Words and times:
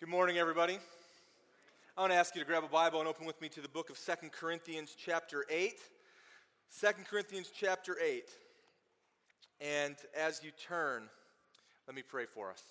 Good 0.00 0.08
morning, 0.08 0.38
everybody. 0.38 0.78
I 1.96 2.00
want 2.00 2.12
to 2.12 2.16
ask 2.16 2.32
you 2.36 2.40
to 2.40 2.46
grab 2.46 2.62
a 2.62 2.68
Bible 2.68 3.00
and 3.00 3.08
open 3.08 3.26
with 3.26 3.40
me 3.40 3.48
to 3.48 3.60
the 3.60 3.68
book 3.68 3.90
of 3.90 3.98
Second 3.98 4.30
Corinthians, 4.30 4.94
chapter 4.96 5.44
8. 5.50 5.74
2 6.80 6.86
Corinthians, 7.10 7.50
chapter 7.52 7.96
8. 8.00 8.22
And 9.60 9.96
as 10.16 10.40
you 10.44 10.52
turn, 10.52 11.08
let 11.88 11.96
me 11.96 12.02
pray 12.02 12.26
for 12.26 12.48
us. 12.48 12.62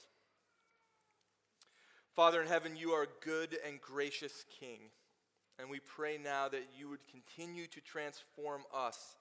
Father 2.15 2.41
in 2.41 2.47
heaven, 2.47 2.77
you 2.77 2.91
are 2.91 3.03
a 3.03 3.25
good 3.25 3.57
and 3.67 3.81
gracious 3.81 4.45
King. 4.61 4.79
And 5.59 5.69
we 5.69 5.81
pray 5.81 6.17
now 6.17 6.47
that 6.47 6.69
you 6.79 6.87
would 6.87 7.05
continue 7.11 7.67
to 7.67 7.81
transform 7.81 8.61
us 8.73 9.17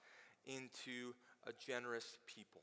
into 0.47 1.13
a 1.45 1.51
generous 1.67 2.19
people 2.25 2.63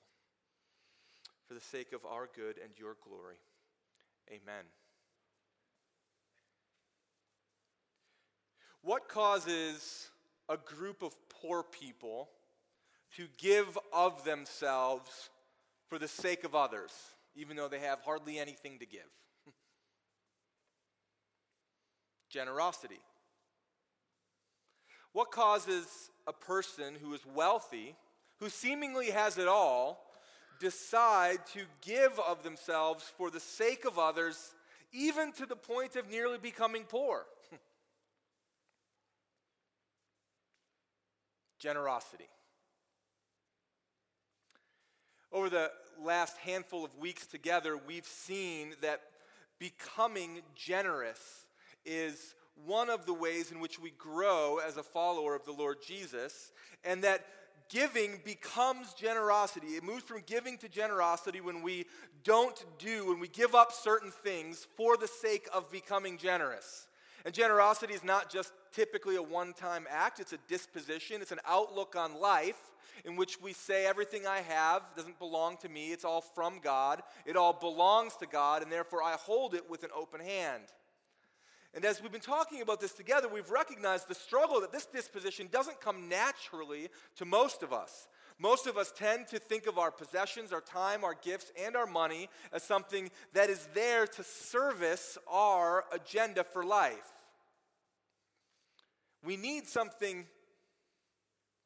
for 1.46 1.54
the 1.54 1.60
sake 1.60 1.92
of 1.92 2.06
our 2.06 2.30
good 2.34 2.56
and 2.64 2.72
your 2.80 2.96
glory. 3.04 3.40
Amen. 4.30 4.64
What 8.84 9.08
causes 9.08 10.10
a 10.50 10.58
group 10.58 11.04
of 11.04 11.16
poor 11.30 11.64
people 11.64 12.30
to 13.16 13.28
give 13.38 13.80
of 13.94 14.26
themselves 14.26 15.30
for 15.88 15.98
the 15.98 16.08
sake 16.10 16.44
of 16.44 16.54
others, 16.54 16.92
even 17.34 17.56
though 17.56 17.70
they 17.70 17.80
have 17.80 18.02
hardly 18.02 18.38
anything 18.38 18.80
to 18.80 18.86
give? 18.86 19.02
Generosity. 22.30 23.00
What 25.14 25.32
causes 25.32 25.88
a 26.28 26.34
person 26.34 26.96
who 27.02 27.14
is 27.14 27.22
wealthy, 27.26 27.96
who 28.42 28.50
seemingly 28.50 29.12
has 29.12 29.38
it 29.38 29.48
all, 29.48 30.04
decide 30.60 31.46
to 31.54 31.62
give 31.82 32.20
of 32.20 32.44
themselves 32.44 33.10
for 33.18 33.32
the 33.32 33.40
sake 33.40 33.86
of 33.86 33.98
others, 33.98 34.54
even 34.92 35.32
to 35.34 35.46
the 35.46 35.56
point 35.56 35.96
of 35.96 36.10
nearly 36.10 36.38
becoming 36.38 36.84
poor? 36.84 37.26
Generosity. 41.64 42.28
Over 45.32 45.50
the 45.50 45.72
last 46.04 46.36
handful 46.38 46.84
of 46.84 46.94
weeks 46.98 47.26
together, 47.26 47.78
we've 47.78 48.06
seen 48.06 48.74
that 48.82 49.02
becoming 49.60 50.42
generous 50.56 51.48
is 51.86 52.36
one 52.66 52.90
of 52.90 53.06
the 53.06 53.14
ways 53.14 53.50
in 53.50 53.62
which 53.62 53.80
we 53.80 53.92
grow 53.92 54.60
as 54.60 54.76
a 54.76 54.84
follower 54.84 55.36
of 55.36 55.46
the 55.46 55.54
Lord 55.54 55.78
Jesus, 55.88 56.52
and 56.84 57.02
that 57.06 57.26
giving 57.70 58.20
becomes 58.26 58.94
generosity. 58.94 59.68
It 59.68 59.84
moves 59.84 60.04
from 60.04 60.22
giving 60.26 60.58
to 60.58 60.70
generosity 60.70 61.40
when 61.40 61.62
we 61.62 61.86
don't 62.26 62.64
do, 62.78 63.08
when 63.08 63.20
we 63.22 63.30
give 63.30 63.56
up 63.56 63.72
certain 63.72 64.12
things 64.12 64.68
for 64.76 64.98
the 64.98 65.08
sake 65.08 65.48
of 65.54 65.72
becoming 65.72 66.18
generous. 66.18 66.88
And 67.26 67.34
generosity 67.34 67.94
is 67.94 68.04
not 68.04 68.30
just 68.30 68.52
typically 68.74 69.16
a 69.16 69.24
one 69.24 69.54
time 69.54 69.86
act, 69.90 70.20
it's 70.20 70.34
a 70.34 70.40
disposition, 70.48 71.22
it's 71.22 71.32
an 71.32 71.40
outlook 71.48 71.96
on 71.96 72.20
life 72.20 72.74
in 73.06 73.16
which 73.16 73.42
we 73.42 73.54
say 73.54 73.86
everything 73.86 74.26
I 74.26 74.40
have 74.40 74.84
doesn't 74.96 75.20
belong 75.20 75.58
to 75.58 75.70
me, 75.70 75.92
it's 75.92 76.06
all 76.06 76.22
from 76.22 76.60
God, 76.60 77.02
it 77.26 77.36
all 77.36 77.54
belongs 77.54 78.16
to 78.18 78.26
God, 78.26 78.62
and 78.62 78.72
therefore 78.72 79.04
I 79.04 79.14
hold 79.14 79.56
it 79.56 79.70
with 79.70 79.84
an 79.84 79.90
open 79.96 80.22
hand. 80.22 80.64
And 81.74 81.84
as 81.86 82.02
we've 82.02 82.12
been 82.12 82.22
talking 82.22 82.62
about 82.62 82.80
this 82.80 82.94
together, 82.94 83.28
we've 83.28 83.50
recognized 83.50 84.08
the 84.08 84.16
struggle 84.16 84.62
that 84.62 84.72
this 84.72 84.86
disposition 84.86 85.50
doesn't 85.52 85.82
come 85.82 86.08
naturally 86.08 86.90
to 87.18 87.26
most 87.26 87.64
of 87.64 87.74
us. 87.74 88.08
Most 88.40 88.68
of 88.68 88.78
us 88.78 88.92
tend 88.96 89.28
to 89.28 89.40
think 89.40 89.68
of 89.68 89.78
our 89.78 89.92
possessions, 89.92 90.52
our 90.52 90.62
time, 90.62 91.04
our 91.04 91.16
gifts, 91.22 91.52
and 91.64 91.76
our 91.76 91.86
money 91.86 92.30
as 92.52 92.64
something 92.64 93.10
that 93.34 93.50
is 93.50 93.68
there 93.74 94.08
to 94.08 94.24
service 94.24 95.18
our 95.28 95.86
agenda 95.92 96.44
for 96.44 96.66
life. 96.66 97.12
We 99.24 99.38
need 99.38 99.68
something 99.68 100.26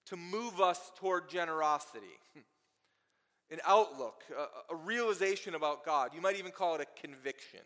to 0.07 0.15
move 0.15 0.61
us 0.61 0.91
toward 0.95 1.29
generosity, 1.29 2.05
an 3.51 3.59
outlook, 3.65 4.23
a, 4.37 4.73
a, 4.73 4.75
realization 4.75 5.55
about 5.55 5.85
God. 5.85 6.11
You 6.13 6.21
might 6.21 6.37
even 6.37 6.51
call 6.51 6.75
it 6.75 6.81
a 6.81 7.01
conviction. 7.01 7.59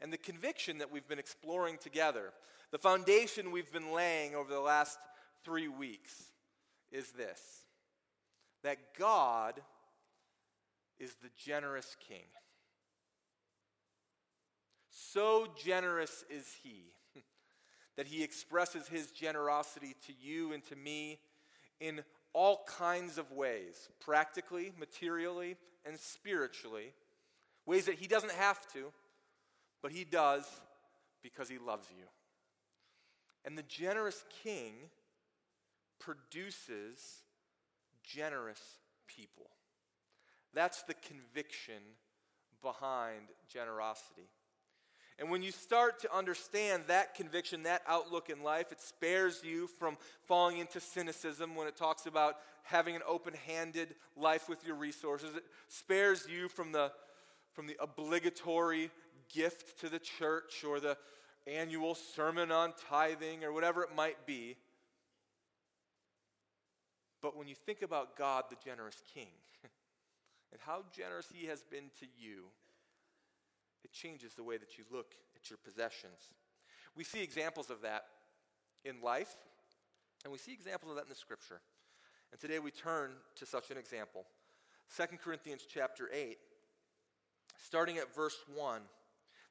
And 0.00 0.12
the 0.12 0.18
conviction 0.18 0.78
that 0.78 0.90
we've 0.90 1.06
been 1.06 1.18
exploring 1.18 1.78
together, 1.78 2.32
the 2.72 2.78
foundation 2.78 3.52
we've 3.52 3.72
been 3.72 3.92
laying 3.92 4.34
over 4.34 4.52
the 4.52 4.60
last 4.60 4.98
three 5.44 5.68
weeks, 5.68 6.31
is 6.92 7.10
this 7.12 7.40
that 8.62 8.76
God 8.96 9.60
is 11.00 11.14
the 11.16 11.30
generous 11.36 11.96
King. 12.08 12.26
So 14.90 15.48
generous 15.56 16.24
is 16.30 16.46
He 16.62 16.92
that 17.96 18.06
he 18.06 18.22
expresses 18.22 18.88
his 18.88 19.10
generosity 19.10 19.94
to 20.06 20.12
you 20.20 20.52
and 20.52 20.64
to 20.64 20.76
me 20.76 21.18
in 21.80 22.02
all 22.32 22.64
kinds 22.66 23.18
of 23.18 23.30
ways 23.32 23.88
practically, 24.00 24.72
materially, 24.78 25.56
and 25.84 25.98
spiritually. 25.98 26.94
Ways 27.66 27.84
that 27.86 27.96
he 27.96 28.08
doesn't 28.08 28.32
have 28.32 28.66
to, 28.72 28.92
but 29.82 29.92
he 29.92 30.04
does 30.04 30.44
because 31.22 31.48
he 31.48 31.58
loves 31.58 31.88
you. 31.96 32.04
And 33.44 33.56
the 33.56 33.62
generous 33.62 34.24
king 34.42 34.72
produces 36.04 37.22
generous 38.02 38.60
people. 39.06 39.50
That's 40.54 40.82
the 40.82 40.94
conviction 40.94 41.82
behind 42.62 43.28
generosity. 43.48 44.28
And 45.18 45.30
when 45.30 45.42
you 45.42 45.52
start 45.52 46.00
to 46.00 46.14
understand 46.14 46.84
that 46.88 47.14
conviction, 47.14 47.64
that 47.64 47.82
outlook 47.86 48.30
in 48.30 48.42
life, 48.42 48.72
it 48.72 48.80
spares 48.80 49.42
you 49.44 49.66
from 49.66 49.96
falling 50.24 50.58
into 50.58 50.80
cynicism 50.80 51.54
when 51.54 51.68
it 51.68 51.76
talks 51.76 52.06
about 52.06 52.36
having 52.64 52.96
an 52.96 53.02
open 53.06 53.34
handed 53.46 53.94
life 54.16 54.48
with 54.48 54.66
your 54.66 54.74
resources. 54.74 55.36
It 55.36 55.44
spares 55.68 56.26
you 56.28 56.48
from 56.48 56.72
the, 56.72 56.90
from 57.52 57.66
the 57.66 57.76
obligatory 57.80 58.90
gift 59.32 59.80
to 59.80 59.88
the 59.88 59.98
church 59.98 60.64
or 60.66 60.80
the 60.80 60.96
annual 61.46 61.94
sermon 61.94 62.50
on 62.50 62.72
tithing 62.88 63.44
or 63.44 63.52
whatever 63.52 63.82
it 63.82 63.94
might 63.94 64.26
be. 64.26 64.56
But 67.22 67.36
when 67.36 67.46
you 67.46 67.54
think 67.54 67.82
about 67.82 68.16
God, 68.18 68.44
the 68.50 68.56
generous 68.62 69.00
King, 69.14 69.28
and 70.52 70.60
how 70.60 70.82
generous 70.94 71.28
He 71.32 71.46
has 71.46 71.62
been 71.62 71.90
to 72.00 72.06
you, 72.18 72.46
it 73.84 73.92
changes 73.92 74.34
the 74.34 74.42
way 74.42 74.58
that 74.58 74.76
you 74.76 74.84
look 74.92 75.14
at 75.36 75.48
your 75.48 75.58
possessions. 75.64 76.32
We 76.96 77.04
see 77.04 77.22
examples 77.22 77.70
of 77.70 77.82
that 77.82 78.04
in 78.84 79.00
life, 79.00 79.32
and 80.24 80.32
we 80.32 80.38
see 80.38 80.52
examples 80.52 80.90
of 80.90 80.96
that 80.96 81.04
in 81.04 81.08
the 81.08 81.14
scripture. 81.14 81.60
And 82.32 82.40
today 82.40 82.58
we 82.58 82.70
turn 82.70 83.12
to 83.36 83.46
such 83.46 83.70
an 83.70 83.78
example. 83.78 84.24
2 84.96 85.16
Corinthians 85.22 85.62
chapter 85.72 86.10
8, 86.12 86.36
starting 87.64 87.98
at 87.98 88.14
verse 88.14 88.36
1. 88.54 88.82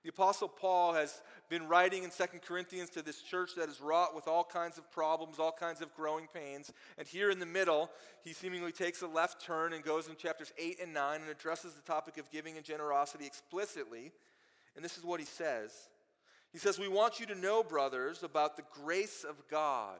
The 0.03 0.09
Apostle 0.09 0.47
Paul 0.47 0.93
has 0.93 1.21
been 1.47 1.67
writing 1.67 2.03
in 2.03 2.09
Second 2.09 2.41
Corinthians 2.41 2.89
to 2.91 3.03
this 3.03 3.21
church 3.21 3.51
that 3.55 3.69
is 3.69 3.79
wrought 3.79 4.15
with 4.15 4.27
all 4.27 4.43
kinds 4.43 4.79
of 4.79 4.89
problems, 4.91 5.37
all 5.37 5.51
kinds 5.51 5.79
of 5.79 5.93
growing 5.93 6.27
pains. 6.33 6.73
And 6.97 7.07
here 7.07 7.29
in 7.29 7.39
the 7.39 7.45
middle, 7.45 7.91
he 8.23 8.33
seemingly 8.33 8.71
takes 8.71 9.03
a 9.03 9.07
left 9.07 9.45
turn 9.45 9.73
and 9.73 9.83
goes 9.83 10.07
in 10.07 10.15
chapters 10.15 10.53
8 10.57 10.79
and 10.81 10.93
9 10.93 11.21
and 11.21 11.29
addresses 11.29 11.73
the 11.73 11.81
topic 11.81 12.17
of 12.17 12.31
giving 12.31 12.57
and 12.57 12.65
generosity 12.65 13.27
explicitly. 13.27 14.11
And 14.75 14.83
this 14.83 14.97
is 14.97 15.03
what 15.03 15.19
he 15.19 15.25
says 15.25 15.71
He 16.51 16.57
says, 16.57 16.79
We 16.79 16.87
want 16.87 17.19
you 17.19 17.27
to 17.27 17.35
know, 17.35 17.61
brothers, 17.61 18.23
about 18.23 18.57
the 18.57 18.63
grace 18.83 19.23
of 19.23 19.35
God 19.49 19.99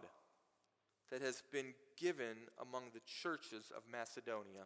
that 1.11 1.22
has 1.22 1.44
been 1.51 1.75
given 1.95 2.38
among 2.59 2.85
the 2.94 3.01
churches 3.22 3.72
of 3.75 3.84
Macedonia. 3.91 4.66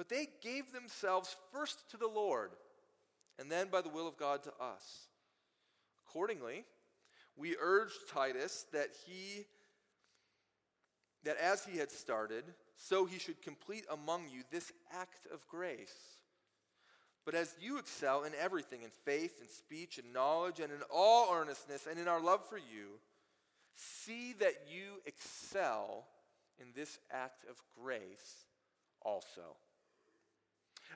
but 0.00 0.08
they 0.08 0.28
gave 0.40 0.72
themselves 0.72 1.36
first 1.52 1.90
to 1.90 1.98
the 1.98 2.08
Lord, 2.08 2.52
and 3.38 3.52
then 3.52 3.68
by 3.68 3.82
the 3.82 3.90
will 3.90 4.08
of 4.08 4.16
God 4.16 4.42
to 4.44 4.52
us. 4.58 5.08
Accordingly, 6.06 6.64
we 7.36 7.54
urged 7.60 8.08
Titus 8.10 8.64
that 8.72 8.88
he 9.04 9.44
that 11.24 11.36
as 11.36 11.66
he 11.66 11.76
had 11.76 11.90
started, 11.90 12.44
so 12.78 13.04
he 13.04 13.18
should 13.18 13.42
complete 13.42 13.84
among 13.90 14.22
you 14.30 14.42
this 14.50 14.72
act 14.90 15.26
of 15.30 15.46
grace. 15.48 15.92
But 17.26 17.34
as 17.34 17.54
you 17.60 17.76
excel 17.76 18.24
in 18.24 18.32
everything, 18.40 18.84
in 18.84 18.90
faith, 19.04 19.34
in 19.38 19.50
speech, 19.50 19.98
in 19.98 20.14
knowledge, 20.14 20.60
and 20.60 20.72
in 20.72 20.80
all 20.90 21.30
earnestness, 21.30 21.86
and 21.86 21.98
in 21.98 22.08
our 22.08 22.22
love 22.22 22.40
for 22.48 22.56
you, 22.56 23.00
see 23.74 24.32
that 24.40 24.54
you 24.66 25.02
excel 25.04 26.06
in 26.58 26.68
this 26.74 26.98
act 27.12 27.44
of 27.50 27.60
grace 27.78 28.46
also. 29.02 29.58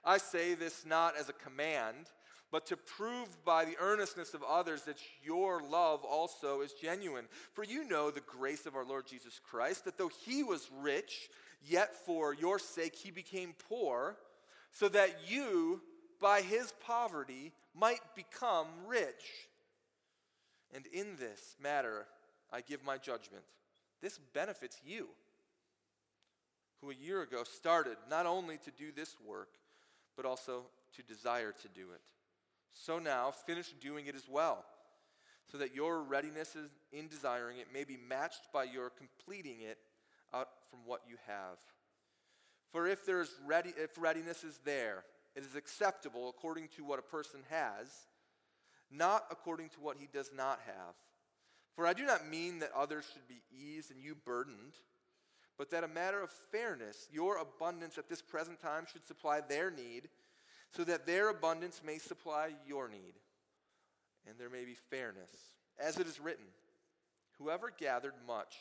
I 0.05 0.19
say 0.19 0.55
this 0.55 0.85
not 0.87 1.17
as 1.17 1.29
a 1.29 1.35
command, 1.35 2.11
but 2.51 2.67
to 2.67 2.77
prove 2.77 3.45
by 3.45 3.65
the 3.65 3.77
earnestness 3.81 4.33
of 4.33 4.43
others 4.45 4.83
that 4.83 4.99
your 5.23 5.61
love 5.61 6.05
also 6.05 6.61
is 6.61 6.73
genuine. 6.73 7.25
For 7.53 7.65
you 7.65 7.89
know 7.89 8.11
the 8.11 8.21
grace 8.21 8.65
of 8.65 8.77
our 8.77 8.85
Lord 8.85 9.07
Jesus 9.07 9.41
Christ, 9.43 9.85
that 9.85 9.99
though 9.99 10.11
he 10.25 10.45
was 10.45 10.71
rich, 10.81 11.31
yet 11.67 11.95
for 12.07 12.33
your 12.33 12.59
sake 12.59 12.95
he 12.95 13.11
became 13.11 13.55
poor, 13.69 14.17
so 14.71 14.89
that 14.89 15.17
you, 15.29 15.81
by 16.21 16.43
his 16.43 16.73
poverty, 16.87 17.53
might 17.75 18.01
become 18.15 18.69
rich. 18.87 19.49
And 20.73 20.87
in 20.87 21.17
this 21.17 21.57
matter, 21.61 22.07
I 22.53 22.61
give 22.61 22.85
my 22.85 22.99
judgment. 22.99 23.45
This 24.01 24.19
benefits 24.33 24.81
you, 24.85 25.09
who 26.81 26.91
a 26.91 26.95
year 26.95 27.23
ago 27.23 27.43
started 27.43 27.97
not 28.09 28.27
only 28.27 28.59
to 28.59 28.71
do 28.71 28.93
this 28.95 29.17
work, 29.27 29.49
but 30.17 30.25
also 30.25 30.65
to 30.97 31.03
desire 31.03 31.53
to 31.53 31.69
do 31.69 31.93
it. 31.93 32.01
So 32.73 32.99
now, 32.99 33.31
finish 33.31 33.73
doing 33.81 34.07
it 34.07 34.15
as 34.15 34.29
well, 34.29 34.65
so 35.51 35.59
that 35.59 35.75
your 35.75 36.03
readiness 36.03 36.57
in 36.93 37.09
desiring 37.09 37.59
it 37.59 37.73
may 37.73 37.85
be 37.85 37.97
matched 38.09 38.53
by 38.53 38.65
your 38.65 38.91
completing 38.91 39.61
it 39.63 39.79
out 40.33 40.49
from 40.71 40.81
what 40.85 41.03
you 41.09 41.17
have. 41.27 41.59
For 42.73 42.89
if 42.89 43.07
there's 43.07 43.31
ready, 43.47 43.73
if 43.77 43.97
readiness 43.97 44.43
is 44.43 44.59
there, 44.65 45.05
it 45.37 45.45
is 45.45 45.55
acceptable 45.55 46.29
according 46.29 46.69
to 46.77 46.85
what 46.85 46.99
a 46.99 47.03
person 47.03 47.41
has, 47.49 47.89
not 48.91 49.25
according 49.31 49.69
to 49.71 49.81
what 49.81 49.97
he 49.99 50.09
does 50.13 50.31
not 50.37 50.61
have. 50.67 50.95
For 51.77 51.87
I 51.87 51.93
do 51.93 52.05
not 52.05 52.29
mean 52.29 52.61
that 52.61 52.71
others 52.75 53.05
should 53.13 53.27
be 53.29 53.43
eased 53.53 53.91
and 53.91 54.03
you 54.03 54.15
burdened, 54.15 54.75
but 55.59 55.71
that 55.71 55.85
a 55.85 55.89
matter 55.89 56.23
of 56.23 56.31
fairness, 56.31 57.09
your 57.13 57.39
abundance 57.39 57.99
at 57.99 58.09
this 58.09 58.23
present 58.23 58.61
time 58.61 58.85
should 58.91 59.07
supply 59.07 59.41
their 59.41 59.71
need, 59.71 60.09
so 60.71 60.85
that 60.85 61.07
their 61.07 61.29
abundance 61.31 61.81
may 61.85 61.99
supply 61.99 62.51
your 62.67 62.89
need, 62.89 63.15
and 64.29 64.37
there 64.39 64.51
may 64.51 64.65
be 64.65 64.75
fairness. 64.91 65.31
As 65.79 65.99
it 65.99 66.07
is 66.07 66.21
written, 66.21 66.47
whoever 67.39 67.71
gathered 67.77 68.15
much 68.27 68.57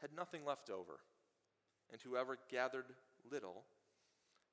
had 0.00 0.10
nothing 0.16 0.44
left 0.44 0.70
over 0.70 1.00
and 1.92 2.00
whoever 2.02 2.36
gathered 2.50 2.86
little 3.30 3.64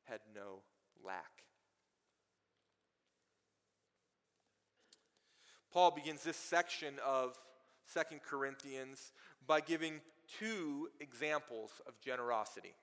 had 0.04 0.20
no 0.36 0.62
lack. 1.04 1.44
Paul 5.72 5.92
begins 5.92 6.24
this 6.24 6.38
section 6.38 6.96
of 7.06 7.38
Second 7.86 8.22
Corinthians 8.24 9.12
by 9.48 9.62
giving 9.62 10.02
two 10.40 10.90
examples 11.00 11.72
of 11.88 12.00
generosity. 12.00 12.74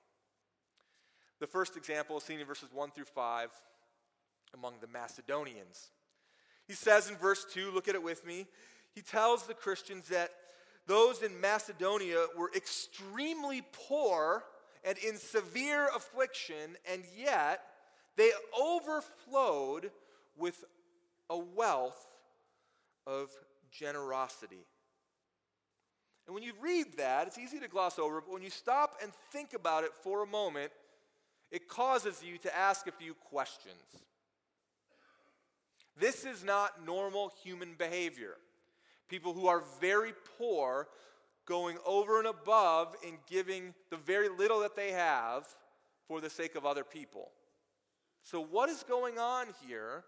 The 1.41 1.47
first 1.47 1.77
example 1.77 2.19
is 2.19 2.25
seen 2.25 2.41
in 2.41 2.47
verses 2.47 2.71
1 2.73 2.91
through 2.91 3.05
5 3.05 3.51
among 4.55 4.75
the 4.81 4.87
Macedonians. 4.87 5.91
He 6.67 6.75
says 6.75 7.09
in 7.09 7.17
verse 7.17 7.47
2, 7.53 7.71
look 7.71 7.89
at 7.89 7.95
it 7.95 8.03
with 8.03 8.27
me, 8.27 8.47
he 8.95 9.03
tells 9.03 9.47
the 9.47 9.55
Christians 9.55 10.09
that 10.09 10.31
those 10.87 11.23
in 11.23 11.41
Macedonia 11.41 12.27
were 12.37 12.51
extremely 12.57 13.63
poor 13.73 14.45
and 14.85 14.97
in 14.99 15.17
severe 15.17 15.89
affliction, 15.95 16.77
and 16.91 17.03
yet 17.17 17.63
they 18.17 18.31
overflowed 18.59 19.91
with 20.37 20.65
a 21.31 21.39
wealth 21.39 22.07
of 23.07 23.31
generosity. 23.71 24.65
And 26.29 26.35
when 26.35 26.45
you 26.45 26.53
read 26.61 26.99
that, 26.99 27.27
it's 27.27 27.39
easy 27.39 27.59
to 27.59 27.69
gloss 27.69 27.99
over, 27.99 28.21
but 28.21 28.31
when 28.31 28.43
you 28.43 28.51
stop 28.51 28.99
and 29.03 29.11
think 29.33 29.55
about 29.55 29.83
it 29.83 29.95
for 30.05 30.23
a 30.23 30.27
moment, 30.27 30.71
it 31.51 31.69
causes 31.69 32.23
you 32.23 32.37
to 32.39 32.55
ask 32.55 32.87
a 32.87 32.93
few 32.93 33.15
questions. 33.15 33.83
This 35.99 36.27
is 36.27 36.45
not 36.45 36.85
normal 36.87 37.33
human 37.43 37.75
behavior 37.77 38.37
people 39.09 39.33
who 39.33 39.47
are 39.47 39.63
very 39.81 40.13
poor 40.39 40.87
going 41.47 41.79
over 41.87 42.19
and 42.19 42.29
above 42.29 42.95
in 43.03 43.15
giving 43.27 43.75
the 43.91 43.97
very 43.97 44.29
little 44.29 44.61
that 44.61 44.77
they 44.77 44.93
have 44.93 45.47
for 46.07 46.21
the 46.21 46.29
sake 46.29 46.55
of 46.55 46.67
other 46.67 46.85
people. 46.85 47.31
So, 48.23 48.45
what 48.45 48.69
is 48.69 48.85
going 48.87 49.19
on 49.19 49.47
here 49.67 50.05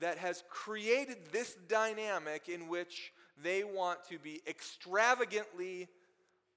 that 0.00 0.16
has 0.16 0.42
created 0.48 1.18
this 1.30 1.56
dynamic 1.68 2.48
in 2.48 2.68
which 2.68 3.12
they 3.42 3.64
want 3.64 4.04
to 4.10 4.18
be 4.18 4.40
extravagantly 4.46 5.88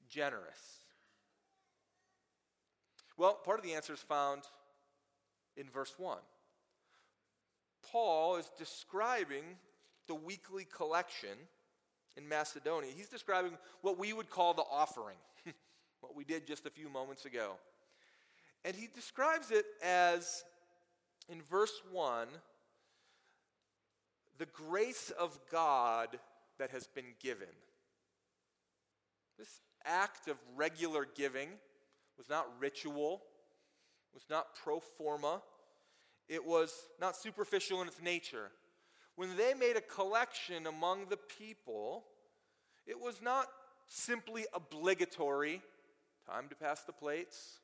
generous? 0.10 0.80
Well, 3.18 3.34
part 3.34 3.60
of 3.60 3.66
the 3.66 3.74
answer 3.74 3.94
is 3.94 4.00
found 4.00 4.42
in 5.56 5.70
verse 5.70 5.94
1. 5.98 6.18
Paul 7.92 8.38
is 8.38 8.52
describing 8.58 9.44
the 10.08 10.16
weekly 10.16 10.66
collection 10.66 11.38
in 12.18 12.28
Macedonia. 12.28 12.92
He's 12.96 13.10
describing 13.10 13.58
what 13.82 13.98
we 13.98 14.14
would 14.14 14.30
call 14.30 14.54
the 14.54 14.64
offering, 14.64 15.18
what 16.02 16.16
we 16.16 16.24
did 16.24 16.46
just 16.48 16.66
a 16.66 16.70
few 16.70 16.90
moments 16.90 17.26
ago. 17.26 17.54
And 18.64 18.76
he 18.76 18.88
describes 18.94 19.52
it 19.52 19.66
as, 19.84 20.44
in 21.30 21.42
verse 21.42 21.82
1, 21.92 22.28
the 24.38 24.48
grace 24.48 25.12
of 25.18 25.40
God 25.52 26.20
that 26.60 26.72
has 26.72 26.88
been 26.88 27.16
given. 27.22 27.48
This 29.38 29.62
act 29.84 30.28
of 30.28 30.38
regular 30.56 31.06
giving 31.16 31.50
was 32.18 32.30
not 32.30 32.48
ritual, 32.60 33.22
was 34.14 34.24
not 34.30 34.56
pro 34.56 34.80
forma, 34.80 35.42
it 36.28 36.46
was 36.46 36.74
not 37.00 37.16
superficial 37.16 37.82
in 37.82 37.88
its 37.88 38.02
nature 38.02 38.52
when 39.16 39.38
they 39.38 39.54
made 39.54 39.78
a 39.78 39.82
collection 39.82 40.68
among 40.68 41.06
the 41.10 41.18
people, 41.18 42.04
it 42.86 43.00
was 43.00 43.22
not 43.22 43.48
simply 43.88 44.46
obligatory, 44.54 45.62
time 46.28 46.50
to 46.50 46.56
pass 46.56 46.82
the 46.82 46.92
plates, 46.92 47.60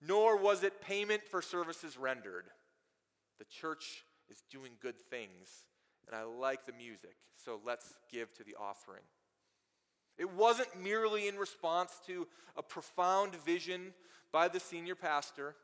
nor 0.00 0.36
was 0.36 0.62
it 0.62 0.82
payment 0.82 1.22
for 1.30 1.40
services 1.40 1.96
rendered. 1.96 2.44
The 3.38 3.44
church 3.46 4.04
is 4.28 4.42
doing 4.50 4.72
good 4.80 5.00
things, 5.00 5.64
and 6.12 6.20
I 6.20 6.24
like 6.24 6.66
the 6.66 6.72
music, 6.74 7.16
so 7.42 7.58
let's 7.64 7.94
give 8.10 8.32
to 8.34 8.44
the 8.44 8.54
offering. 8.60 9.02
It 10.18 10.30
wasn't 10.30 10.82
merely 10.82 11.26
in 11.26 11.36
response 11.36 11.92
to 12.06 12.26
a 12.54 12.62
profound 12.62 13.34
vision 13.34 13.94
by 14.30 14.48
the 14.48 14.60
senior 14.60 14.94
pastor. 14.94 15.54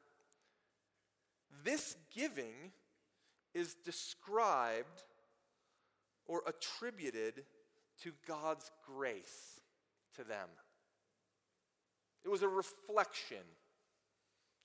This 1.64 1.96
giving 2.14 2.72
is 3.54 3.74
described 3.84 5.02
or 6.24 6.42
attributed 6.46 7.44
to 8.02 8.12
God's 8.26 8.70
grace 8.86 9.60
to 10.16 10.24
them. 10.24 10.48
It 12.24 12.30
was 12.30 12.42
a 12.42 12.48
reflection 12.48 13.44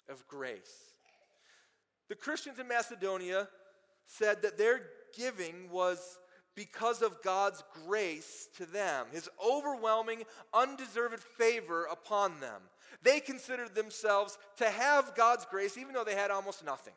of 0.07 0.25
grace. 0.27 0.93
The 2.07 2.15
Christians 2.15 2.59
in 2.59 2.69
Macedonia 2.69 3.49
said 4.05 4.43
that 4.43 4.57
their 4.57 4.81
giving 5.17 5.69
was 5.71 6.19
because 6.55 7.01
of 7.01 7.21
God's 7.23 7.63
grace 7.85 8.47
to 8.57 8.65
them, 8.65 9.07
his 9.11 9.29
overwhelming, 9.43 10.23
undeserved 10.53 11.19
favor 11.37 11.85
upon 11.85 12.39
them. 12.39 12.61
They 13.01 13.19
considered 13.19 13.75
themselves 13.75 14.37
to 14.57 14.69
have 14.69 15.15
God's 15.15 15.45
grace 15.45 15.77
even 15.77 15.93
though 15.93 16.03
they 16.03 16.15
had 16.15 16.31
almost 16.31 16.63
nothing. 16.63 16.93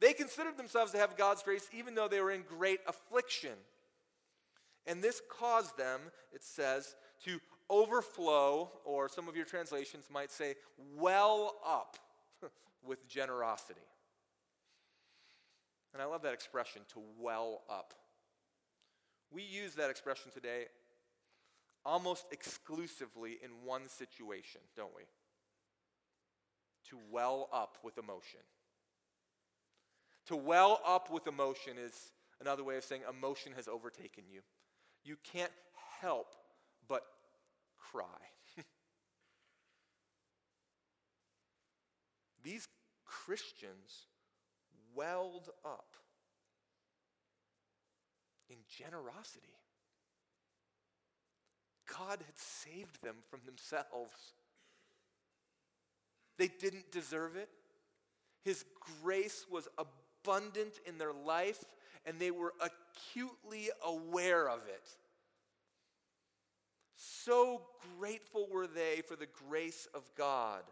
They 0.00 0.12
considered 0.12 0.56
themselves 0.56 0.92
to 0.92 0.98
have 0.98 1.16
God's 1.16 1.42
grace 1.42 1.68
even 1.76 1.94
though 1.94 2.08
they 2.08 2.20
were 2.20 2.32
in 2.32 2.42
great 2.42 2.80
affliction. 2.86 3.52
And 4.86 5.02
this 5.02 5.22
caused 5.30 5.76
them, 5.78 6.00
it 6.32 6.42
says, 6.42 6.94
to 7.24 7.40
overflow, 7.70 8.70
or 8.84 9.08
some 9.08 9.28
of 9.28 9.36
your 9.36 9.46
translations 9.46 10.06
might 10.12 10.30
say, 10.30 10.56
well 10.96 11.54
up 11.66 11.96
with 12.86 13.08
generosity. 13.08 13.80
And 15.94 16.02
I 16.02 16.06
love 16.06 16.22
that 16.22 16.34
expression, 16.34 16.82
to 16.92 17.00
well 17.20 17.62
up. 17.70 17.94
We 19.30 19.42
use 19.42 19.74
that 19.76 19.90
expression 19.90 20.32
today 20.32 20.66
almost 21.86 22.26
exclusively 22.32 23.38
in 23.42 23.50
one 23.64 23.88
situation, 23.88 24.60
don't 24.76 24.94
we? 24.96 25.04
To 26.90 26.98
well 27.12 27.48
up 27.52 27.78
with 27.84 27.96
emotion. 27.96 28.40
To 30.26 30.36
well 30.36 30.80
up 30.84 31.10
with 31.10 31.28
emotion 31.28 31.74
is 31.78 32.10
another 32.40 32.64
way 32.64 32.76
of 32.76 32.84
saying 32.84 33.02
emotion 33.08 33.52
has 33.54 33.68
overtaken 33.68 34.24
you. 34.28 34.40
You 35.04 35.16
can't 35.22 35.52
help 36.00 36.34
but 36.88 37.04
cry. 37.78 38.04
These 42.42 42.66
Christians 43.04 44.06
welled 44.94 45.50
up 45.64 45.96
in 48.48 48.56
generosity. 48.68 49.48
God 51.98 52.18
had 52.24 52.36
saved 52.36 53.02
them 53.02 53.16
from 53.28 53.40
themselves. 53.44 54.34
They 56.38 56.48
didn't 56.48 56.90
deserve 56.90 57.36
it. 57.36 57.48
His 58.44 58.64
grace 59.02 59.46
was 59.50 59.68
abundant 59.78 60.80
in 60.86 60.98
their 60.98 61.12
life, 61.12 61.64
and 62.04 62.18
they 62.18 62.30
were 62.30 62.52
acutely 62.60 63.70
aware 63.84 64.48
of 64.48 64.60
it. 64.68 64.88
So 66.96 67.62
grateful 67.98 68.48
were 68.50 68.66
they 68.66 69.02
for 69.06 69.16
the 69.16 69.28
grace 69.48 69.88
of 69.94 70.02
God 70.16 70.62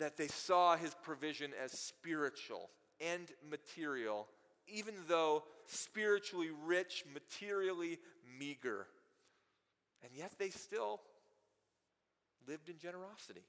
that 0.00 0.16
they 0.16 0.26
saw 0.26 0.76
his 0.76 0.94
provision 1.02 1.52
as 1.62 1.72
spiritual 1.72 2.70
and 3.00 3.28
material, 3.48 4.26
even 4.66 4.94
though 5.08 5.44
spiritually 5.66 6.50
rich, 6.66 7.04
materially 7.12 7.98
meager. 8.38 8.86
And 10.02 10.12
yet 10.14 10.32
they 10.38 10.50
still 10.50 11.00
lived 12.48 12.68
in 12.68 12.78
generosity. 12.78 13.44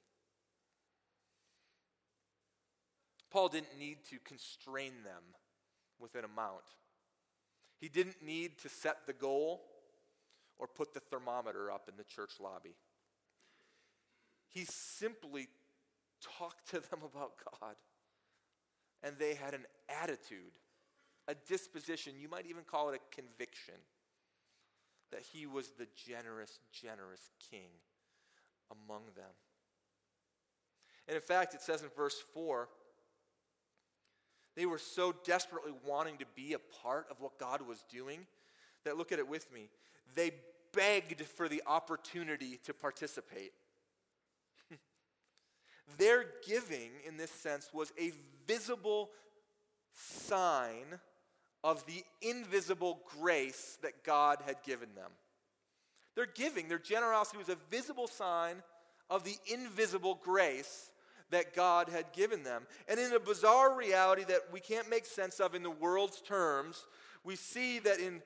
Paul 3.30 3.48
didn't 3.48 3.78
need 3.78 3.98
to 4.10 4.18
constrain 4.18 4.92
them 5.04 5.22
with 5.98 6.14
an 6.14 6.24
amount. 6.24 6.64
He 7.80 7.88
didn't 7.88 8.22
need 8.22 8.58
to 8.58 8.68
set 8.68 9.06
the 9.06 9.14
goal 9.14 9.62
or 10.58 10.66
put 10.66 10.92
the 10.92 11.00
thermometer 11.00 11.70
up 11.70 11.88
in 11.88 11.96
the 11.96 12.04
church 12.04 12.32
lobby. 12.38 12.76
He 14.50 14.66
simply 14.66 15.48
talked 16.38 16.68
to 16.70 16.80
them 16.80 17.00
about 17.14 17.32
God. 17.60 17.74
And 19.02 19.16
they 19.18 19.34
had 19.34 19.54
an 19.54 19.66
attitude, 20.02 20.58
a 21.26 21.34
disposition, 21.34 22.14
you 22.18 22.28
might 22.28 22.46
even 22.46 22.62
call 22.64 22.90
it 22.90 23.00
a 23.00 23.14
conviction, 23.14 23.74
that 25.10 25.22
he 25.32 25.46
was 25.46 25.70
the 25.78 25.86
generous, 25.94 26.60
generous 26.72 27.30
king 27.50 27.68
among 28.70 29.02
them. 29.16 29.34
And 31.08 31.16
in 31.16 31.20
fact, 31.20 31.54
it 31.54 31.60
says 31.60 31.82
in 31.82 31.88
verse 31.96 32.22
4 32.32 32.68
they 34.54 34.66
were 34.66 34.78
so 34.78 35.14
desperately 35.24 35.72
wanting 35.84 36.18
to 36.18 36.26
be 36.34 36.52
a 36.52 36.58
part 36.82 37.06
of 37.10 37.20
what 37.20 37.38
God 37.38 37.62
was 37.62 37.84
doing 37.90 38.26
that, 38.84 38.98
look 38.98 39.12
at 39.12 39.18
it 39.18 39.28
with 39.28 39.52
me, 39.52 39.68
they 40.14 40.32
begged 40.72 41.22
for 41.22 41.48
the 41.48 41.62
opportunity 41.66 42.58
to 42.64 42.74
participate. 42.74 43.52
Their 45.98 46.26
giving, 46.46 46.90
in 47.06 47.16
this 47.16 47.30
sense, 47.30 47.70
was 47.72 47.92
a 47.98 48.12
visible 48.46 49.10
sign 49.92 50.98
of 51.64 51.84
the 51.86 52.02
invisible 52.20 53.00
grace 53.20 53.78
that 53.82 54.04
God 54.04 54.38
had 54.46 54.56
given 54.64 54.94
them. 54.94 55.10
Their 56.14 56.26
giving, 56.26 56.68
their 56.68 56.78
generosity 56.78 57.38
was 57.38 57.48
a 57.48 57.56
visible 57.70 58.06
sign 58.06 58.62
of 59.08 59.24
the 59.24 59.36
invisible 59.52 60.20
grace 60.22 60.90
that 61.30 61.54
God 61.54 61.88
had 61.88 62.12
given 62.12 62.42
them. 62.42 62.66
And 62.88 63.00
in 63.00 63.12
a 63.12 63.20
bizarre 63.20 63.74
reality 63.74 64.24
that 64.24 64.52
we 64.52 64.60
can't 64.60 64.90
make 64.90 65.06
sense 65.06 65.40
of 65.40 65.54
in 65.54 65.62
the 65.62 65.70
world's 65.70 66.20
terms, 66.20 66.86
we 67.24 67.36
see 67.36 67.78
that 67.80 67.98
in 67.98 68.22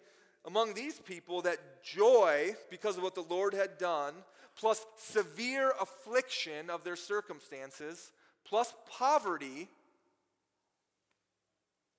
among 0.47 0.75
these 0.75 1.01
people 1.01 1.43
that 1.43 1.83
joy 1.83 2.55
because 2.71 2.97
of 2.97 3.03
what 3.03 3.15
the 3.15 3.27
Lord 3.29 3.53
had 3.53 3.79
done, 3.79 4.15
plus 4.57 4.85
severe 4.97 5.73
affliction 5.81 6.71
of 6.71 6.83
their 6.83 6.97
circumstances, 6.97 8.11
plus 8.45 8.75
poverty 8.91 9.69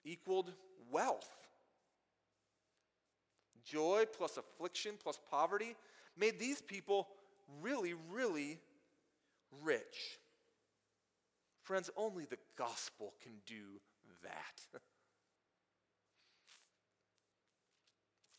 equaled 0.03 0.51
wealth. 0.91 1.29
Joy 3.63 4.05
plus 4.17 4.37
affliction 4.37 4.93
plus 5.01 5.19
poverty 5.29 5.75
made 6.17 6.39
these 6.39 6.61
people 6.61 7.07
really, 7.61 7.93
really 8.09 8.59
rich. 9.63 10.19
Friends, 11.63 11.89
only 11.97 12.25
the 12.25 12.37
gospel 12.57 13.13
can 13.21 13.33
do 13.45 13.81
that. 14.23 14.61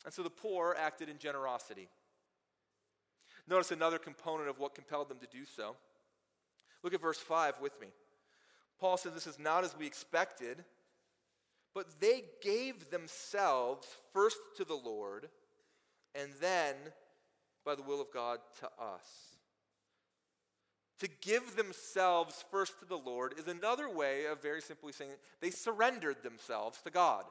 and 0.04 0.14
so 0.14 0.22
the 0.22 0.30
poor 0.30 0.74
acted 0.78 1.10
in 1.10 1.18
generosity. 1.18 1.88
Notice 3.48 3.70
another 3.70 3.98
component 3.98 4.48
of 4.48 4.58
what 4.58 4.74
compelled 4.74 5.08
them 5.08 5.18
to 5.20 5.26
do 5.26 5.44
so. 5.44 5.76
Look 6.82 6.94
at 6.94 7.00
verse 7.00 7.18
5 7.18 7.60
with 7.60 7.80
me. 7.80 7.88
Paul 8.78 8.96
says 8.96 9.12
this 9.14 9.26
is 9.26 9.38
not 9.38 9.64
as 9.64 9.76
we 9.76 9.86
expected, 9.86 10.64
but 11.74 12.00
they 12.00 12.24
gave 12.42 12.90
themselves 12.90 13.86
first 14.12 14.38
to 14.56 14.64
the 14.64 14.74
Lord 14.74 15.28
and 16.14 16.30
then, 16.40 16.74
by 17.64 17.74
the 17.74 17.82
will 17.82 18.00
of 18.00 18.12
God, 18.12 18.38
to 18.60 18.66
us. 18.66 19.36
To 21.00 21.08
give 21.20 21.54
themselves 21.54 22.44
first 22.50 22.80
to 22.80 22.84
the 22.84 22.96
Lord 22.96 23.34
is 23.38 23.46
another 23.46 23.88
way 23.88 24.26
of 24.26 24.42
very 24.42 24.60
simply 24.60 24.92
saying 24.92 25.12
they 25.40 25.50
surrendered 25.50 26.22
themselves 26.22 26.80
to 26.82 26.90
God. 26.90 27.24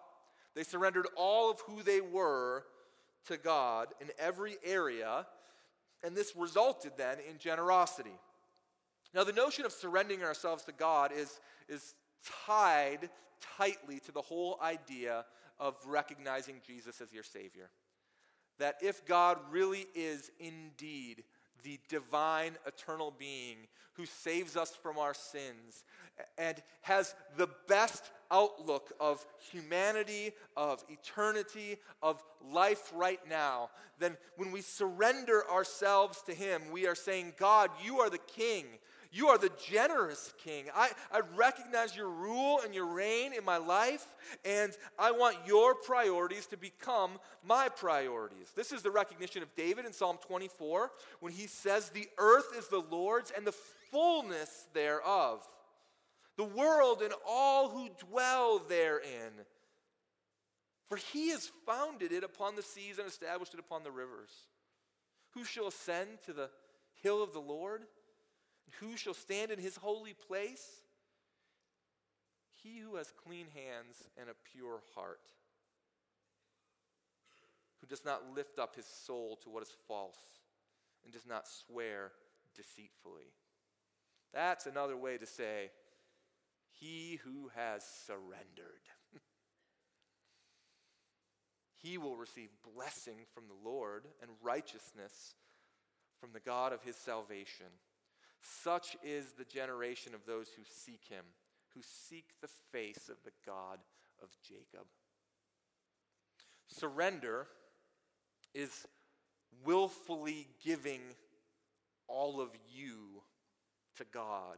They 0.55 0.63
surrendered 0.63 1.07
all 1.15 1.51
of 1.51 1.59
who 1.61 1.83
they 1.83 1.99
were 1.99 2.63
to 3.27 3.37
God 3.37 3.89
in 3.99 4.09
every 4.17 4.55
area, 4.63 5.25
and 6.03 6.15
this 6.15 6.33
resulted 6.35 6.93
then 6.97 7.17
in 7.29 7.37
generosity. 7.37 8.17
Now, 9.13 9.23
the 9.23 9.33
notion 9.33 9.65
of 9.65 9.71
surrendering 9.71 10.23
ourselves 10.23 10.63
to 10.65 10.71
God 10.71 11.11
is, 11.15 11.39
is 11.67 11.95
tied 12.45 13.09
tightly 13.57 13.99
to 14.01 14.11
the 14.11 14.21
whole 14.21 14.59
idea 14.61 15.25
of 15.59 15.75
recognizing 15.85 16.61
Jesus 16.65 17.01
as 17.01 17.13
your 17.13 17.23
Savior. 17.23 17.69
That 18.59 18.75
if 18.81 19.05
God 19.05 19.37
really 19.51 19.85
is 19.95 20.31
indeed 20.39 21.23
the 21.63 21.79
divine, 21.89 22.53
eternal 22.65 23.13
being 23.17 23.67
who 23.93 24.05
saves 24.05 24.55
us 24.55 24.75
from 24.75 24.97
our 24.97 25.13
sins 25.13 25.83
and 26.37 26.61
has 26.81 27.15
the 27.35 27.49
best 27.67 28.11
outlook 28.31 28.91
of 28.99 29.25
humanity, 29.51 30.31
of 30.55 30.83
eternity, 30.89 31.77
of 32.01 32.23
life 32.51 32.91
right 32.93 33.19
now, 33.29 33.69
then 33.99 34.17
when 34.35 34.51
we 34.51 34.61
surrender 34.61 35.49
ourselves 35.49 36.21
to 36.23 36.33
Him, 36.33 36.61
we 36.71 36.87
are 36.87 36.95
saying, 36.95 37.33
God, 37.37 37.69
you 37.83 37.99
are 37.99 38.09
the 38.09 38.17
King. 38.17 38.65
You 39.11 39.29
are 39.29 39.37
the 39.37 39.51
generous 39.69 40.33
king. 40.43 40.65
I, 40.75 40.89
I 41.11 41.21
recognize 41.35 41.95
your 41.95 42.09
rule 42.09 42.59
and 42.63 42.73
your 42.73 42.85
reign 42.85 43.33
in 43.33 43.43
my 43.43 43.57
life, 43.57 44.05
and 44.43 44.73
I 44.99 45.11
want 45.11 45.37
your 45.45 45.75
priorities 45.75 46.45
to 46.47 46.57
become 46.57 47.11
my 47.43 47.69
priorities. 47.69 48.51
This 48.55 48.71
is 48.71 48.81
the 48.81 48.91
recognition 48.91 49.41
of 49.41 49.55
David 49.55 49.85
in 49.85 49.93
Psalm 49.93 50.17
24 50.27 50.91
when 51.19 51.31
he 51.31 51.47
says, 51.47 51.89
The 51.89 52.07
earth 52.17 52.53
is 52.57 52.67
the 52.67 52.83
Lord's 52.91 53.31
and 53.35 53.45
the 53.47 53.55
fullness 53.91 54.67
thereof, 54.73 55.47
the 56.37 56.43
world 56.43 57.01
and 57.01 57.13
all 57.27 57.69
who 57.69 57.89
dwell 58.07 58.59
therein. 58.59 59.33
For 60.87 60.97
he 60.97 61.29
has 61.29 61.51
founded 61.65 62.13
it 62.13 62.23
upon 62.23 62.55
the 62.55 62.61
seas 62.61 62.97
and 62.97 63.07
established 63.07 63.53
it 63.53 63.59
upon 63.59 63.83
the 63.83 63.91
rivers. 63.91 64.29
Who 65.33 65.43
shall 65.43 65.67
ascend 65.67 66.09
to 66.25 66.33
the 66.33 66.49
hill 67.03 67.21
of 67.21 67.33
the 67.33 67.39
Lord? 67.39 67.81
Who 68.79 68.95
shall 68.95 69.13
stand 69.13 69.51
in 69.51 69.59
his 69.59 69.75
holy 69.75 70.13
place? 70.13 70.65
He 72.63 72.79
who 72.79 72.95
has 72.95 73.11
clean 73.25 73.47
hands 73.53 74.03
and 74.19 74.29
a 74.29 74.33
pure 74.51 74.79
heart, 74.95 75.21
who 77.79 77.87
does 77.87 78.03
not 78.03 78.33
lift 78.35 78.59
up 78.59 78.75
his 78.75 78.85
soul 78.85 79.37
to 79.43 79.49
what 79.49 79.63
is 79.63 79.75
false 79.87 80.17
and 81.03 81.13
does 81.13 81.25
not 81.25 81.47
swear 81.47 82.11
deceitfully. 82.55 83.31
That's 84.33 84.65
another 84.65 84.97
way 84.97 85.17
to 85.17 85.25
say, 85.25 85.69
he 86.79 87.19
who 87.23 87.49
has 87.55 87.83
surrendered. 88.05 88.81
he 91.77 91.97
will 91.97 92.15
receive 92.15 92.49
blessing 92.75 93.25
from 93.33 93.43
the 93.47 93.69
Lord 93.69 94.05
and 94.21 94.31
righteousness 94.41 95.35
from 96.19 96.31
the 96.33 96.39
God 96.39 96.73
of 96.73 96.83
his 96.83 96.95
salvation. 96.95 97.67
Such 98.41 98.95
is 99.03 99.33
the 99.37 99.45
generation 99.45 100.13
of 100.13 100.25
those 100.25 100.49
who 100.55 100.63
seek 100.65 101.01
him, 101.09 101.23
who 101.73 101.81
seek 101.81 102.25
the 102.41 102.49
face 102.71 103.09
of 103.09 103.17
the 103.23 103.31
God 103.45 103.79
of 104.21 104.29
Jacob. 104.47 104.87
Surrender 106.67 107.47
is 108.53 108.85
willfully 109.65 110.47
giving 110.63 111.01
all 112.07 112.41
of 112.41 112.49
you 112.73 113.21
to 113.97 114.05
God 114.11 114.57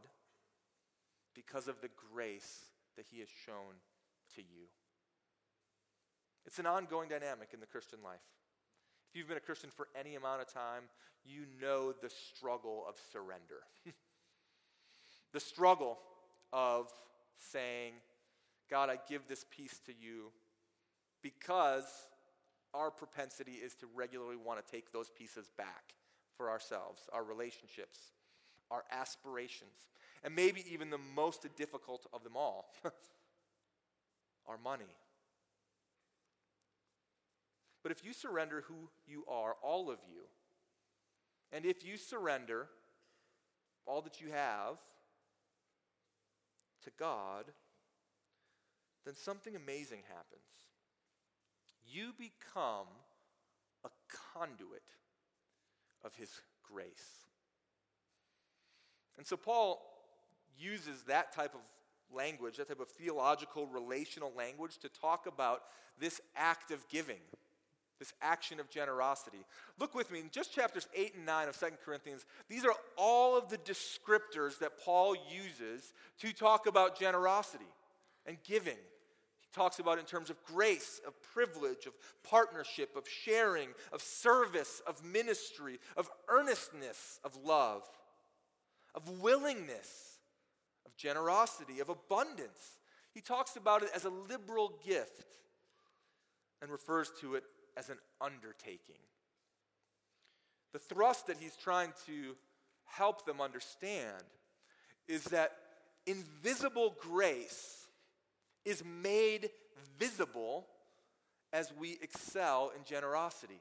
because 1.34 1.68
of 1.68 1.80
the 1.80 1.90
grace 2.12 2.64
that 2.96 3.06
he 3.10 3.20
has 3.20 3.28
shown 3.28 3.78
to 4.34 4.42
you. 4.42 4.66
It's 6.46 6.58
an 6.58 6.66
ongoing 6.66 7.08
dynamic 7.08 7.50
in 7.52 7.60
the 7.60 7.66
Christian 7.66 7.98
life. 8.02 8.20
If 9.10 9.18
you've 9.18 9.28
been 9.28 9.36
a 9.36 9.40
Christian 9.40 9.70
for 9.70 9.88
any 9.98 10.14
amount 10.14 10.40
of 10.40 10.52
time, 10.52 10.84
you 11.24 11.42
know 11.60 11.92
the 11.92 12.10
struggle 12.10 12.84
of 12.88 12.94
surrender. 13.12 13.62
the 15.32 15.40
struggle 15.40 15.98
of 16.52 16.88
saying, 17.36 17.92
God, 18.70 18.88
I 18.88 18.98
give 19.08 19.26
this 19.28 19.44
piece 19.50 19.80
to 19.86 19.92
you 19.92 20.32
because 21.22 21.84
our 22.72 22.90
propensity 22.90 23.52
is 23.52 23.74
to 23.76 23.86
regularly 23.94 24.36
want 24.36 24.64
to 24.64 24.72
take 24.72 24.92
those 24.92 25.10
pieces 25.10 25.50
back 25.58 25.94
for 26.36 26.50
ourselves, 26.50 27.02
our 27.12 27.24
relationships, 27.24 27.98
our 28.70 28.84
aspirations, 28.92 29.88
and 30.22 30.34
maybe 30.34 30.64
even 30.70 30.90
the 30.90 30.98
most 30.98 31.46
difficult 31.56 32.06
of 32.12 32.22
them 32.24 32.36
all 32.36 32.72
our 34.48 34.58
money. 34.58 34.96
But 37.82 37.92
if 37.92 38.04
you 38.04 38.12
surrender 38.12 38.64
who 38.66 38.90
you 39.06 39.24
are, 39.26 39.54
all 39.62 39.90
of 39.90 39.98
you, 40.08 40.22
and 41.52 41.64
if 41.64 41.84
you 41.84 41.96
surrender 41.96 42.68
all 43.86 44.02
that 44.02 44.20
you 44.20 44.28
have 44.30 44.78
to 46.84 46.90
God, 46.98 47.46
then 49.04 49.14
something 49.14 49.56
amazing 49.56 50.00
happens. 50.08 50.42
You 51.90 52.12
become 52.18 52.86
a 53.84 53.88
conduit 54.34 54.82
of 56.04 56.14
His 56.14 56.30
grace. 56.62 57.26
And 59.16 59.26
so 59.26 59.36
Paul 59.36 59.89
uses 60.58 61.02
that 61.02 61.32
type 61.32 61.54
of 61.54 61.60
language, 62.14 62.56
that 62.56 62.68
type 62.68 62.80
of 62.80 62.88
theological, 62.88 63.66
relational 63.66 64.32
language, 64.36 64.78
to 64.78 64.88
talk 64.88 65.26
about 65.26 65.62
this 65.98 66.20
act 66.36 66.70
of 66.70 66.86
giving, 66.88 67.20
this 67.98 68.12
action 68.22 68.60
of 68.60 68.70
generosity. 68.70 69.44
Look 69.78 69.94
with 69.94 70.10
me 70.10 70.20
in 70.20 70.30
just 70.30 70.52
chapters 70.52 70.88
8 70.94 71.14
and 71.16 71.26
9 71.26 71.48
of 71.48 71.56
Second 71.56 71.78
Corinthians. 71.84 72.24
These 72.48 72.64
are 72.64 72.74
all 72.96 73.36
of 73.36 73.48
the 73.48 73.58
descriptors 73.58 74.58
that 74.60 74.78
Paul 74.84 75.14
uses 75.14 75.92
to 76.20 76.32
talk 76.32 76.66
about 76.66 76.98
generosity 76.98 77.68
and 78.26 78.38
giving. 78.42 78.78
He 79.40 79.48
talks 79.54 79.78
about 79.78 79.98
in 79.98 80.04
terms 80.04 80.30
of 80.30 80.42
grace, 80.44 81.00
of 81.06 81.20
privilege, 81.22 81.86
of 81.86 81.92
partnership, 82.28 82.96
of 82.96 83.06
sharing, 83.08 83.68
of 83.92 84.00
service, 84.00 84.80
of 84.86 85.04
ministry, 85.04 85.78
of 85.96 86.08
earnestness, 86.28 87.20
of 87.24 87.36
love, 87.44 87.82
of 88.94 89.20
willingness 89.20 90.09
generosity, 91.00 91.80
of 91.80 91.88
abundance. 91.88 92.78
He 93.14 93.20
talks 93.20 93.56
about 93.56 93.82
it 93.82 93.90
as 93.94 94.04
a 94.04 94.10
liberal 94.10 94.78
gift 94.86 95.26
and 96.62 96.70
refers 96.70 97.10
to 97.20 97.34
it 97.34 97.44
as 97.76 97.88
an 97.88 97.98
undertaking. 98.20 99.00
The 100.72 100.78
thrust 100.78 101.26
that 101.26 101.38
he's 101.38 101.56
trying 101.56 101.92
to 102.06 102.36
help 102.84 103.24
them 103.24 103.40
understand 103.40 104.22
is 105.08 105.24
that 105.24 105.52
invisible 106.06 106.94
grace 107.00 107.88
is 108.64 108.82
made 108.84 109.50
visible 109.98 110.66
as 111.52 111.72
we 111.78 111.98
excel 112.02 112.72
in 112.76 112.84
generosity. 112.84 113.60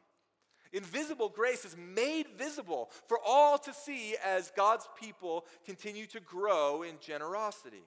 Invisible 0.72 1.30
grace 1.30 1.66
is 1.66 1.76
made 1.78 2.28
visible 2.38 2.90
for 3.08 3.18
all 3.26 3.58
to 3.58 3.74
see 3.74 4.16
as 4.24 4.52
God's 4.56 4.88
people 5.00 5.46
continue 5.66 6.06
to 6.08 6.20
grow 6.20 6.84
in 6.84 6.96
generosity. 7.02 7.84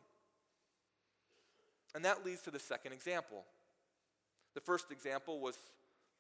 And 1.95 2.05
that 2.05 2.25
leads 2.25 2.43
to 2.43 2.51
the 2.51 2.59
second 2.59 2.93
example. 2.93 3.45
The 4.55 4.61
first 4.61 4.91
example 4.91 5.41
was 5.41 5.57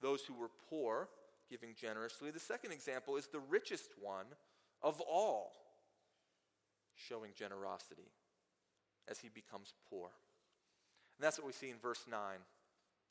those 0.00 0.22
who 0.22 0.34
were 0.34 0.50
poor 0.70 1.08
giving 1.50 1.74
generously. 1.78 2.30
The 2.30 2.40
second 2.40 2.72
example 2.72 3.16
is 3.16 3.26
the 3.26 3.40
richest 3.40 3.90
one 4.00 4.26
of 4.82 5.00
all 5.00 5.52
showing 6.94 7.32
generosity 7.36 8.10
as 9.08 9.18
he 9.18 9.28
becomes 9.28 9.74
poor. 9.90 10.10
And 11.18 11.24
that's 11.24 11.38
what 11.38 11.46
we 11.46 11.52
see 11.52 11.70
in 11.70 11.76
verse 11.78 12.04
9 12.10 12.18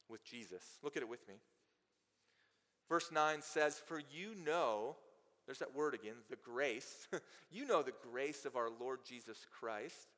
with 0.10 0.24
Jesus. 0.24 0.64
Look 0.84 0.98
at 0.98 1.04
it 1.04 1.10
with 1.10 1.28
me. 1.28 1.36
Verse 2.92 3.10
9 3.10 3.42
says, 3.42 3.80
For 3.80 4.02
you 4.12 4.36
know, 4.46 4.98
there's 5.46 5.60
that 5.60 5.74
word 5.74 5.94
again, 5.94 6.16
the 6.30 6.36
grace. 6.36 7.08
you 7.50 7.66
know 7.66 7.82
the 7.82 7.94
grace 8.12 8.44
of 8.44 8.58
our 8.58 8.68
Lord 8.82 9.00
Jesus 9.08 9.46
Christ, 9.62 10.10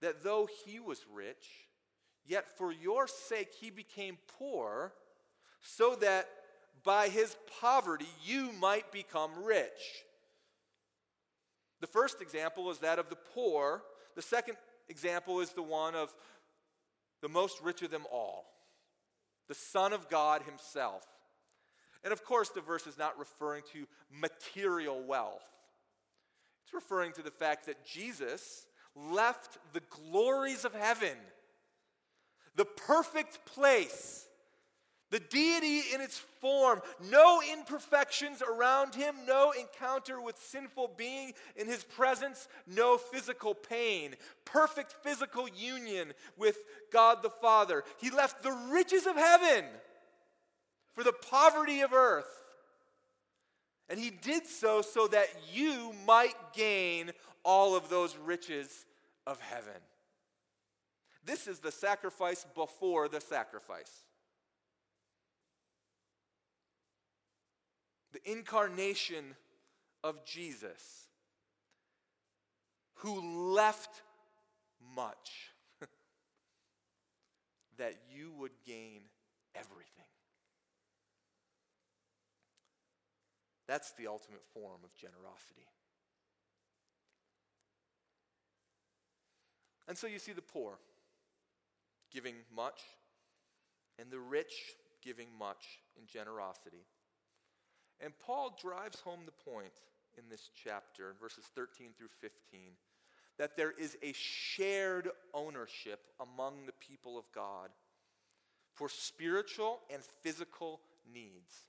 that 0.00 0.24
though 0.24 0.48
he 0.64 0.80
was 0.80 1.06
rich, 1.14 1.68
yet 2.26 2.58
for 2.58 2.72
your 2.72 3.06
sake 3.06 3.50
he 3.60 3.70
became 3.70 4.18
poor, 4.36 4.94
so 5.60 5.94
that 6.00 6.26
by 6.82 7.06
his 7.06 7.36
poverty 7.60 8.08
you 8.24 8.50
might 8.60 8.90
become 8.90 9.44
rich. 9.44 10.02
The 11.80 11.86
first 11.86 12.20
example 12.20 12.68
is 12.72 12.78
that 12.78 12.98
of 12.98 13.10
the 13.10 13.18
poor. 13.32 13.84
The 14.16 14.22
second 14.22 14.56
example 14.88 15.38
is 15.38 15.50
the 15.50 15.62
one 15.62 15.94
of 15.94 16.12
the 17.22 17.28
most 17.28 17.62
rich 17.62 17.82
of 17.82 17.92
them 17.92 18.06
all, 18.12 18.44
the 19.46 19.54
Son 19.54 19.92
of 19.92 20.10
God 20.10 20.42
himself. 20.42 21.04
And 22.06 22.12
of 22.12 22.24
course, 22.24 22.50
the 22.50 22.60
verse 22.60 22.86
is 22.86 22.96
not 22.96 23.18
referring 23.18 23.64
to 23.72 23.84
material 24.12 25.02
wealth. 25.02 25.42
It's 26.62 26.72
referring 26.72 27.10
to 27.14 27.22
the 27.22 27.32
fact 27.32 27.66
that 27.66 27.84
Jesus 27.84 28.68
left 28.94 29.58
the 29.72 29.82
glories 29.90 30.64
of 30.64 30.72
heaven, 30.72 31.16
the 32.54 32.64
perfect 32.64 33.44
place, 33.44 34.28
the 35.10 35.18
deity 35.18 35.82
in 35.92 36.00
its 36.00 36.16
form, 36.40 36.80
no 37.10 37.42
imperfections 37.52 38.40
around 38.40 38.94
him, 38.94 39.16
no 39.26 39.52
encounter 39.58 40.20
with 40.20 40.38
sinful 40.38 40.92
being 40.96 41.32
in 41.56 41.66
his 41.66 41.82
presence, 41.82 42.46
no 42.68 42.98
physical 42.98 43.52
pain, 43.52 44.14
perfect 44.44 44.92
physical 45.02 45.48
union 45.48 46.12
with 46.36 46.58
God 46.92 47.24
the 47.24 47.30
Father. 47.30 47.82
He 48.00 48.10
left 48.10 48.44
the 48.44 48.56
riches 48.70 49.08
of 49.08 49.16
heaven 49.16 49.64
for 50.96 51.04
the 51.04 51.12
poverty 51.12 51.82
of 51.82 51.92
earth. 51.92 52.42
And 53.88 54.00
he 54.00 54.10
did 54.10 54.46
so 54.46 54.82
so 54.82 55.06
that 55.08 55.28
you 55.52 55.92
might 56.06 56.34
gain 56.54 57.12
all 57.44 57.76
of 57.76 57.88
those 57.88 58.16
riches 58.16 58.86
of 59.26 59.38
heaven. 59.40 59.80
This 61.24 61.46
is 61.46 61.58
the 61.58 61.70
sacrifice 61.70 62.46
before 62.54 63.08
the 63.08 63.20
sacrifice. 63.20 63.92
The 68.12 68.32
incarnation 68.32 69.36
of 70.02 70.24
Jesus, 70.24 71.08
who 72.94 73.52
left 73.52 74.02
much 74.96 75.52
that 77.76 77.94
you 78.10 78.32
would 78.38 78.52
gain 78.64 79.02
everything. 79.54 80.06
That's 83.66 83.92
the 83.92 84.06
ultimate 84.06 84.44
form 84.54 84.80
of 84.84 84.94
generosity. 84.94 85.66
And 89.88 89.96
so 89.96 90.06
you 90.06 90.18
see 90.18 90.32
the 90.32 90.42
poor 90.42 90.78
giving 92.12 92.34
much, 92.54 92.80
and 93.98 94.10
the 94.10 94.18
rich 94.18 94.54
giving 95.02 95.28
much 95.38 95.80
in 95.98 96.06
generosity. 96.06 96.84
And 98.00 98.12
Paul 98.24 98.56
drives 98.60 99.00
home 99.00 99.20
the 99.26 99.50
point 99.50 99.72
in 100.16 100.24
this 100.30 100.50
chapter, 100.62 101.10
in 101.10 101.16
verses 101.20 101.44
13 101.54 101.90
through 101.96 102.08
15, 102.20 102.72
that 103.38 103.56
there 103.56 103.72
is 103.72 103.96
a 104.02 104.12
shared 104.14 105.10
ownership 105.34 106.00
among 106.20 106.66
the 106.66 106.72
people 106.72 107.18
of 107.18 107.24
God 107.34 107.70
for 108.74 108.88
spiritual 108.88 109.80
and 109.92 110.02
physical 110.22 110.80
needs. 111.12 111.66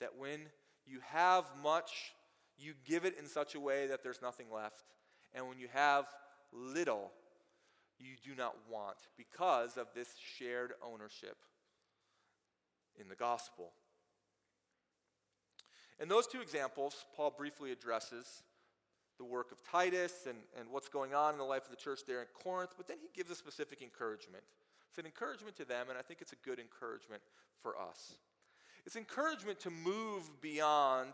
That 0.00 0.18
when 0.18 0.40
you 0.86 1.00
have 1.12 1.44
much, 1.62 2.12
you 2.58 2.74
give 2.84 3.04
it 3.04 3.18
in 3.18 3.26
such 3.26 3.54
a 3.54 3.60
way 3.60 3.86
that 3.86 4.02
there's 4.02 4.22
nothing 4.22 4.46
left. 4.52 4.84
And 5.34 5.48
when 5.48 5.58
you 5.58 5.68
have 5.72 6.06
little, 6.52 7.10
you 7.98 8.16
do 8.22 8.36
not 8.36 8.54
want 8.70 8.96
because 9.16 9.76
of 9.76 9.86
this 9.94 10.08
shared 10.38 10.72
ownership 10.82 11.36
in 13.00 13.08
the 13.08 13.14
gospel. 13.14 13.72
In 16.00 16.08
those 16.08 16.26
two 16.26 16.40
examples, 16.40 17.04
Paul 17.16 17.32
briefly 17.36 17.70
addresses 17.72 18.42
the 19.18 19.24
work 19.24 19.52
of 19.52 19.62
Titus 19.62 20.26
and, 20.28 20.38
and 20.58 20.68
what's 20.70 20.88
going 20.88 21.14
on 21.14 21.32
in 21.32 21.38
the 21.38 21.44
life 21.44 21.64
of 21.64 21.70
the 21.70 21.76
church 21.76 22.00
there 22.06 22.20
in 22.20 22.26
Corinth, 22.42 22.74
but 22.76 22.88
then 22.88 22.96
he 23.00 23.08
gives 23.14 23.30
a 23.30 23.34
specific 23.34 23.82
encouragement. 23.82 24.42
It's 24.88 24.98
an 24.98 25.06
encouragement 25.06 25.56
to 25.56 25.64
them, 25.64 25.86
and 25.88 25.98
I 25.98 26.02
think 26.02 26.20
it's 26.20 26.32
a 26.32 26.44
good 26.44 26.58
encouragement 26.58 27.22
for 27.62 27.78
us. 27.78 28.14
It's 28.86 28.96
encouragement 28.96 29.60
to 29.60 29.70
move 29.70 30.40
beyond 30.40 31.12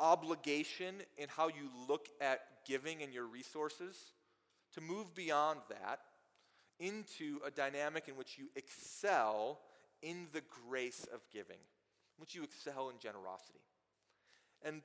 obligation 0.00 0.96
in 1.16 1.28
how 1.28 1.48
you 1.48 1.70
look 1.88 2.08
at 2.20 2.40
giving 2.66 3.02
and 3.02 3.12
your 3.12 3.26
resources, 3.26 4.12
to 4.74 4.80
move 4.80 5.14
beyond 5.14 5.60
that 5.68 6.00
into 6.78 7.38
a 7.46 7.50
dynamic 7.50 8.08
in 8.08 8.16
which 8.16 8.36
you 8.36 8.48
excel 8.56 9.60
in 10.02 10.26
the 10.32 10.42
grace 10.68 11.06
of 11.14 11.20
giving, 11.32 11.56
in 11.56 12.20
which 12.20 12.34
you 12.34 12.42
excel 12.42 12.90
in 12.90 12.98
generosity. 12.98 13.60
And 14.62 14.82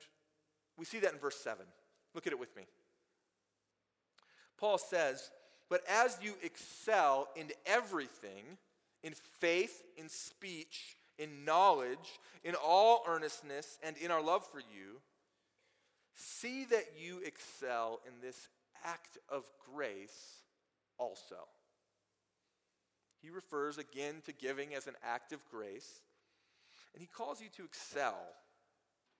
we 0.78 0.84
see 0.84 1.00
that 1.00 1.12
in 1.12 1.18
verse 1.18 1.36
7. 1.36 1.66
Look 2.14 2.26
at 2.26 2.32
it 2.32 2.38
with 2.38 2.54
me. 2.56 2.62
Paul 4.58 4.78
says, 4.78 5.30
But 5.68 5.82
as 5.88 6.18
you 6.22 6.34
excel 6.42 7.28
in 7.36 7.50
everything, 7.66 8.58
in 9.02 9.14
faith, 9.40 9.82
in 9.96 10.08
speech, 10.08 10.96
in 11.18 11.44
knowledge, 11.44 12.20
in 12.44 12.54
all 12.54 13.04
earnestness, 13.06 13.78
and 13.82 13.96
in 13.96 14.10
our 14.10 14.22
love 14.22 14.44
for 14.46 14.58
you, 14.58 15.00
see 16.14 16.64
that 16.66 16.84
you 16.98 17.20
excel 17.24 18.00
in 18.06 18.12
this 18.20 18.48
act 18.84 19.18
of 19.28 19.44
grace 19.74 20.42
also. 20.98 21.36
He 23.20 23.30
refers 23.30 23.78
again 23.78 24.16
to 24.26 24.32
giving 24.32 24.74
as 24.74 24.86
an 24.86 24.94
act 25.04 25.32
of 25.32 25.44
grace, 25.50 26.00
and 26.92 27.00
he 27.00 27.06
calls 27.06 27.40
you 27.40 27.48
to 27.56 27.64
excel, 27.64 28.18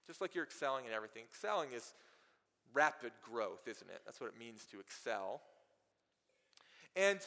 just 0.06 0.20
like 0.20 0.34
you're 0.34 0.44
excelling 0.44 0.86
in 0.86 0.92
everything. 0.92 1.22
Excelling 1.22 1.70
is 1.72 1.94
rapid 2.74 3.12
growth, 3.22 3.68
isn't 3.68 3.88
it? 3.90 4.02
That's 4.04 4.20
what 4.20 4.28
it 4.28 4.38
means 4.38 4.64
to 4.72 4.80
excel. 4.80 5.40
And 6.96 7.20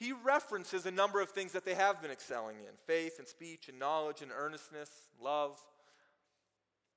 he 0.00 0.14
references 0.24 0.86
a 0.86 0.90
number 0.90 1.20
of 1.20 1.28
things 1.28 1.52
that 1.52 1.66
they 1.66 1.74
have 1.74 2.00
been 2.00 2.10
excelling 2.10 2.56
in 2.56 2.72
faith 2.86 3.18
and 3.18 3.28
speech 3.28 3.68
and 3.68 3.78
knowledge 3.78 4.22
and 4.22 4.32
earnestness, 4.34 4.88
love. 5.22 5.60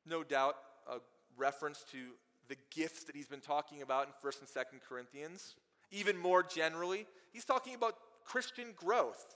No 0.06 0.24
doubt, 0.24 0.56
a 0.90 1.00
reference 1.38 1.84
to 1.92 1.98
the 2.48 2.56
gifts 2.72 3.04
that 3.04 3.16
he's 3.16 3.28
been 3.28 3.42
talking 3.42 3.82
about 3.82 4.08
in 4.08 4.30
1st 4.30 4.40
and 4.40 4.50
2nd 4.50 4.88
Corinthians. 4.88 5.56
Even 5.92 6.18
more 6.18 6.44
generally, 6.44 7.06
he's 7.34 7.44
talking 7.44 7.76
about 7.76 7.98
Christian 8.24 8.68
growth. 8.74 9.36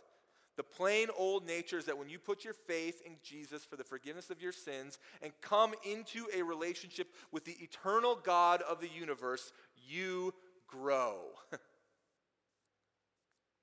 The 0.56 0.64
plain 0.64 1.10
old 1.18 1.46
nature 1.46 1.78
is 1.78 1.86
that 1.86 1.98
when 1.98 2.08
you 2.08 2.20
put 2.20 2.46
your 2.46 2.54
faith 2.54 3.02
in 3.06 3.18
Jesus 3.22 3.66
for 3.66 3.76
the 3.76 3.84
forgiveness 3.84 4.30
of 4.30 4.42
your 4.42 4.54
sins 4.54 4.98
and 5.22 5.34
come 5.42 5.74
into 5.84 6.26
a 6.34 6.42
relationship 6.42 7.10
with 7.34 7.44
the 7.44 7.58
eternal 7.60 8.16
God 8.16 8.62
of 8.62 8.80
the 8.80 8.88
universe, 8.88 9.52
you 9.90 10.34
grow. 10.68 11.18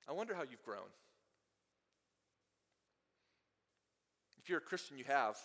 I 0.08 0.12
wonder 0.12 0.34
how 0.34 0.42
you've 0.42 0.62
grown. 0.62 0.90
If 4.38 4.48
you're 4.48 4.58
a 4.58 4.62
Christian, 4.62 4.98
you 4.98 5.04
have. 5.04 5.36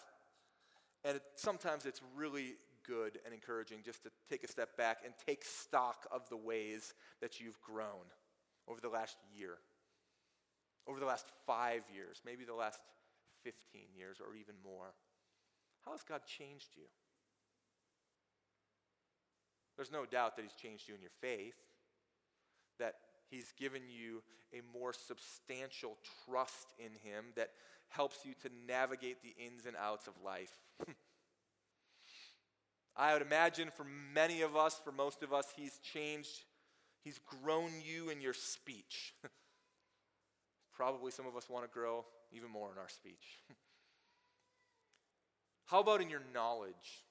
And 1.06 1.18
it, 1.18 1.24
sometimes 1.36 1.86
it's 1.86 2.02
really 2.16 2.56
good 2.86 3.20
and 3.24 3.34
encouraging 3.34 3.80
just 3.86 4.04
to 4.04 4.10
take 4.30 4.44
a 4.44 4.48
step 4.48 4.76
back 4.76 5.00
and 5.06 5.14
take 5.26 5.46
stock 5.46 6.06
of 6.12 6.28
the 6.30 6.36
ways 6.36 6.94
that 7.22 7.40
you've 7.40 7.60
grown 7.62 8.12
over 8.68 8.82
the 8.82 8.90
last 8.90 9.18
year, 9.38 9.58
over 10.88 11.00
the 11.00 11.06
last 11.06 11.26
five 11.46 11.84
years, 11.94 12.22
maybe 12.26 12.44
the 12.44 12.54
last 12.54 12.82
15 13.44 13.82
years 13.96 14.18
or 14.20 14.36
even 14.36 14.56
more. 14.64 14.94
How 15.86 15.92
has 15.92 16.04
God 16.04 16.22
changed 16.26 16.70
you? 16.76 16.84
There's 19.78 19.92
no 19.92 20.06
doubt 20.06 20.36
that 20.36 20.42
He's 20.42 20.54
changed 20.54 20.90
you 20.90 20.96
in 20.96 21.02
your 21.02 21.16
faith, 21.22 21.56
that 22.80 22.96
He's 23.30 23.52
given 23.58 23.84
you 23.90 24.24
a 24.54 24.62
more 24.78 24.94
substantial 24.94 25.98
trust 26.26 26.74
in 26.78 26.92
Him 27.10 27.26
that 27.36 27.52
helps 27.90 28.26
you 28.26 28.34
to 28.42 28.50
navigate 28.68 29.22
the 29.22 29.36
ins 29.44 29.66
and 29.66 29.76
outs 29.76 30.08
of 30.08 30.14
life. 30.24 30.54
I 32.96 33.14
would 33.14 33.22
imagine 33.22 33.70
for 33.76 33.86
many 34.14 34.42
of 34.42 34.56
us, 34.56 34.80
for 34.84 34.92
most 34.92 35.24
of 35.24 35.32
us, 35.32 35.46
He's 35.56 35.78
changed, 35.80 36.44
He's 37.04 37.20
grown 37.44 37.72
you 37.84 38.10
in 38.10 38.22
your 38.22 38.34
speech. 38.34 39.14
Probably 40.74 41.12
some 41.12 41.28
of 41.28 41.36
us 41.36 41.50
want 41.50 41.66
to 41.66 41.72
grow 41.72 42.06
even 42.32 42.50
more 42.50 42.72
in 42.72 42.78
our 42.78 42.90
speech. 42.90 43.40
How 45.66 45.82
about 45.82 46.02
in 46.02 46.10
your 46.10 46.22
knowledge? 46.34 47.04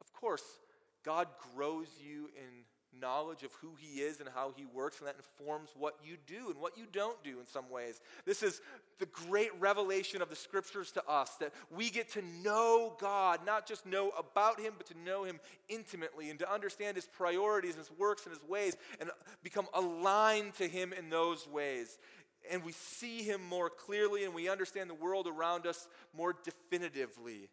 Of 0.00 0.12
course, 0.12 0.42
God 1.04 1.28
grows 1.54 1.88
you 2.02 2.30
in 2.36 2.64
knowledge 2.98 3.42
of 3.42 3.52
who 3.60 3.70
He 3.78 4.00
is 4.00 4.20
and 4.20 4.28
how 4.34 4.52
He 4.56 4.64
works, 4.64 4.98
and 4.98 5.08
that 5.08 5.16
informs 5.16 5.70
what 5.76 5.96
you 6.04 6.16
do 6.26 6.50
and 6.50 6.60
what 6.60 6.76
you 6.76 6.84
don't 6.92 7.22
do 7.22 7.40
in 7.40 7.46
some 7.46 7.70
ways. 7.70 8.00
This 8.24 8.42
is 8.42 8.60
the 8.98 9.06
great 9.06 9.50
revelation 9.60 10.22
of 10.22 10.30
the 10.30 10.36
Scriptures 10.36 10.90
to 10.92 11.06
us 11.06 11.30
that 11.36 11.52
we 11.70 11.90
get 11.90 12.10
to 12.12 12.22
know 12.42 12.94
God, 13.00 13.40
not 13.46 13.66
just 13.66 13.86
know 13.86 14.10
about 14.10 14.60
Him, 14.60 14.74
but 14.76 14.86
to 14.88 14.98
know 14.98 15.24
Him 15.24 15.40
intimately 15.68 16.30
and 16.30 16.38
to 16.38 16.52
understand 16.52 16.96
His 16.96 17.06
priorities, 17.06 17.76
His 17.76 17.90
works, 17.98 18.26
and 18.26 18.34
His 18.34 18.46
ways, 18.48 18.76
and 19.00 19.10
become 19.42 19.66
aligned 19.74 20.54
to 20.54 20.68
Him 20.68 20.92
in 20.92 21.10
those 21.10 21.48
ways. 21.48 21.98
And 22.50 22.64
we 22.64 22.72
see 22.72 23.22
Him 23.22 23.40
more 23.48 23.70
clearly, 23.70 24.24
and 24.24 24.34
we 24.34 24.48
understand 24.48 24.88
the 24.88 24.94
world 24.94 25.26
around 25.26 25.66
us 25.66 25.88
more 26.16 26.34
definitively. 26.44 27.48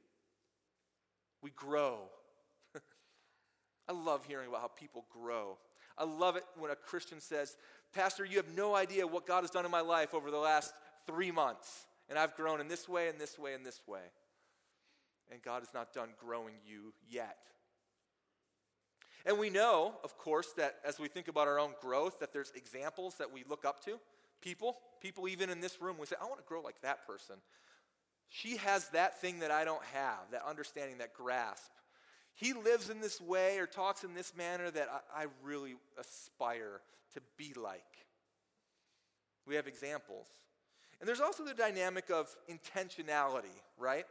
We 1.42 1.52
grow 1.52 2.00
I 3.90 3.94
love 3.94 4.26
hearing 4.26 4.48
about 4.48 4.62
how 4.62 4.68
people 4.68 5.06
grow. 5.10 5.58
I 5.98 6.04
love 6.04 6.36
it 6.36 6.44
when 6.58 6.72
a 6.72 6.76
Christian 6.76 7.20
says, 7.20 7.56
Pastor, 7.94 8.26
you 8.26 8.38
have 8.38 8.56
no 8.56 8.76
idea 8.76 9.08
what 9.08 9.26
God 9.26 9.42
has 9.42 9.50
done 9.50 9.66
in 9.66 9.72
my 9.72 9.82
life 9.82 10.14
over 10.14 10.30
the 10.30 10.38
last 10.38 10.74
three 11.06 11.32
months. 11.32 11.86
And 12.10 12.20
I've 12.20 12.36
grown 12.36 12.62
in 12.62 12.68
this 12.68 12.88
way, 12.88 13.10
and 13.10 13.20
this 13.20 13.40
way, 13.40 13.54
and 13.54 13.66
this 13.66 13.82
way. 13.88 14.02
And 15.32 15.42
God 15.42 15.64
is 15.64 15.70
not 15.74 15.94
done 15.94 16.10
growing 16.20 16.54
you 16.66 16.94
yet. 17.10 17.38
And 19.26 19.38
we 19.38 19.50
know, 19.50 19.96
of 20.04 20.18
course, 20.18 20.54
that 20.58 20.76
as 20.86 21.00
we 21.00 21.08
think 21.08 21.28
about 21.28 21.48
our 21.48 21.60
own 21.60 21.74
growth, 21.82 22.20
that 22.20 22.32
there's 22.32 22.52
examples 22.56 23.16
that 23.16 23.34
we 23.34 23.44
look 23.50 23.66
up 23.66 23.84
to. 23.86 24.00
People, 24.42 24.78
people 25.02 25.28
even 25.28 25.50
in 25.50 25.60
this 25.60 25.82
room, 25.82 25.98
we 26.00 26.06
say, 26.06 26.16
I 26.22 26.26
want 26.26 26.38
to 26.38 26.48
grow 26.48 26.62
like 26.62 26.80
that 26.82 27.06
person. 27.06 27.36
She 28.30 28.58
has 28.58 28.88
that 28.90 29.20
thing 29.20 29.40
that 29.40 29.52
I 29.52 29.66
don't 29.66 29.84
have, 29.94 30.32
that 30.32 30.44
understanding, 30.48 31.00
that 31.00 31.14
grasp 31.14 31.72
he 32.38 32.54
lives 32.54 32.92
in 32.92 33.02
this 33.02 33.20
way 33.20 33.58
or 33.58 33.66
talks 33.66 34.04
in 34.04 34.14
this 34.14 34.36
manner 34.38 34.70
that 34.70 34.88
I, 35.16 35.24
I 35.24 35.26
really 35.44 35.76
aspire 36.00 36.82
to 37.16 37.22
be 37.36 37.54
like. 37.56 37.82
We 39.48 39.56
have 39.56 39.66
examples. 39.66 40.28
And 41.00 41.10
there's 41.10 41.20
also 41.20 41.44
the 41.44 41.56
dynamic 41.56 42.12
of 42.12 42.36
intentionality, 42.48 43.58
right? 43.80 44.06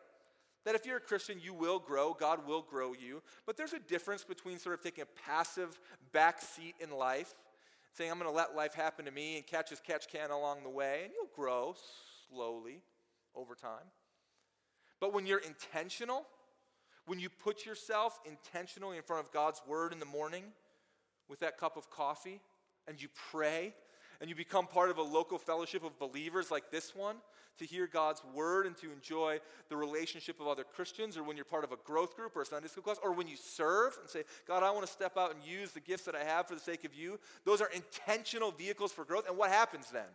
That 0.64 0.74
if 0.74 0.84
you're 0.84 0.96
a 0.96 1.00
Christian, 1.00 1.38
you 1.40 1.54
will 1.54 1.78
grow, 1.78 2.16
God 2.18 2.48
will 2.48 2.62
grow 2.62 2.94
you. 2.94 3.22
But 3.46 3.56
there's 3.56 3.74
a 3.74 3.78
difference 3.78 4.24
between 4.24 4.58
sort 4.58 4.74
of 4.74 4.82
taking 4.82 5.02
a 5.02 5.20
passive 5.24 5.78
back 6.10 6.42
seat 6.42 6.74
in 6.80 6.90
life, 6.90 7.32
saying, 7.92 8.10
I'm 8.10 8.18
going 8.18 8.28
to 8.28 8.36
let 8.36 8.56
life 8.56 8.74
happen 8.74 9.04
to 9.04 9.12
me 9.12 9.36
and 9.36 9.46
catch 9.46 9.70
as 9.70 9.78
catch 9.78 10.08
can 10.08 10.32
along 10.32 10.64
the 10.64 10.68
way, 10.68 11.02
and 11.04 11.12
you'll 11.14 11.30
grow 11.36 11.76
slowly 12.28 12.80
over 13.36 13.54
time. 13.54 13.86
But 14.98 15.14
when 15.14 15.26
you're 15.26 15.38
intentional, 15.38 16.26
when 17.06 17.18
you 17.18 17.28
put 17.28 17.64
yourself 17.64 18.18
intentionally 18.24 18.96
in 18.96 19.02
front 19.02 19.24
of 19.24 19.32
God's 19.32 19.62
word 19.66 19.92
in 19.92 20.00
the 20.00 20.06
morning 20.06 20.44
with 21.28 21.40
that 21.40 21.58
cup 21.58 21.76
of 21.76 21.90
coffee 21.90 22.40
and 22.86 23.00
you 23.00 23.08
pray 23.30 23.74
and 24.20 24.28
you 24.28 24.36
become 24.36 24.66
part 24.66 24.90
of 24.90 24.98
a 24.98 25.02
local 25.02 25.38
fellowship 25.38 25.84
of 25.84 25.98
believers 25.98 26.50
like 26.50 26.70
this 26.70 26.94
one 26.94 27.16
to 27.58 27.64
hear 27.64 27.86
God's 27.86 28.22
word 28.34 28.66
and 28.66 28.76
to 28.78 28.92
enjoy 28.92 29.40
the 29.68 29.76
relationship 29.76 30.40
of 30.40 30.46
other 30.46 30.64
Christians, 30.64 31.16
or 31.16 31.22
when 31.22 31.36
you're 31.36 31.44
part 31.44 31.64
of 31.64 31.72
a 31.72 31.76
growth 31.84 32.14
group 32.14 32.36
or 32.36 32.42
a 32.42 32.46
Sunday 32.46 32.68
school 32.68 32.82
class, 32.82 32.98
or 33.02 33.12
when 33.12 33.26
you 33.26 33.36
serve 33.36 33.96
and 34.00 34.10
say, 34.10 34.24
God, 34.46 34.62
I 34.62 34.70
want 34.70 34.84
to 34.86 34.92
step 34.92 35.16
out 35.16 35.34
and 35.34 35.42
use 35.42 35.72
the 35.72 35.80
gifts 35.80 36.04
that 36.04 36.14
I 36.14 36.24
have 36.24 36.46
for 36.46 36.54
the 36.54 36.60
sake 36.60 36.84
of 36.84 36.94
you, 36.94 37.18
those 37.44 37.60
are 37.60 37.70
intentional 37.70 38.50
vehicles 38.50 38.92
for 38.92 39.04
growth. 39.04 39.26
And 39.28 39.38
what 39.38 39.50
happens 39.50 39.90
then? 39.90 40.08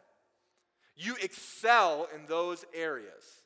You 0.95 1.15
excel 1.21 2.08
in 2.13 2.27
those 2.27 2.63
areas. 2.75 3.41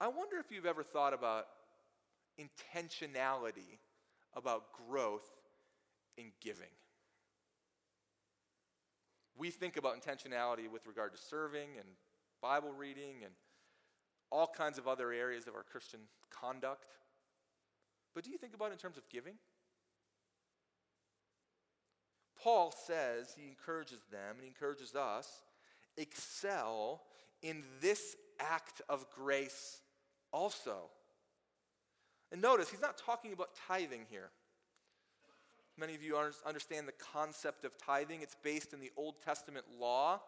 I 0.00 0.08
wonder 0.08 0.38
if 0.38 0.50
you've 0.50 0.64
ever 0.64 0.82
thought 0.82 1.12
about 1.12 1.46
intentionality 2.40 3.78
about 4.34 4.72
growth 4.88 5.28
in 6.16 6.32
giving. 6.40 6.70
We 9.36 9.50
think 9.50 9.76
about 9.76 10.00
intentionality 10.00 10.70
with 10.72 10.86
regard 10.86 11.12
to 11.12 11.18
serving 11.18 11.68
and 11.76 11.86
Bible 12.40 12.72
reading 12.72 13.16
and 13.24 13.32
all 14.30 14.46
kinds 14.46 14.78
of 14.78 14.88
other 14.88 15.12
areas 15.12 15.46
of 15.46 15.54
our 15.54 15.64
Christian 15.64 16.00
conduct. 16.30 16.86
But 18.14 18.24
do 18.24 18.30
you 18.30 18.38
think 18.38 18.54
about 18.54 18.70
it 18.70 18.72
in 18.72 18.78
terms 18.78 18.96
of 18.96 19.06
giving? 19.10 19.34
Paul 22.42 22.72
says, 22.86 23.34
he 23.36 23.46
encourages 23.46 24.00
them 24.10 24.36
and 24.36 24.42
he 24.42 24.48
encourages 24.48 24.94
us, 24.94 25.42
excel 25.98 27.02
in 27.42 27.64
this 27.82 28.16
act 28.38 28.80
of 28.88 29.04
grace 29.10 29.80
also. 30.32 30.90
And 32.32 32.40
notice, 32.40 32.70
he's 32.70 32.80
not 32.80 32.96
talking 32.96 33.32
about 33.32 33.50
tithing 33.68 34.06
here. 34.10 34.30
Many 35.76 35.94
of 35.94 36.02
you 36.02 36.16
understand 36.46 36.86
the 36.86 36.92
concept 37.12 37.64
of 37.64 37.76
tithing. 37.78 38.22
It's 38.22 38.36
based 38.42 38.72
in 38.72 38.80
the 38.80 38.90
Old 38.96 39.14
Testament 39.24 39.66
law. 39.78 40.20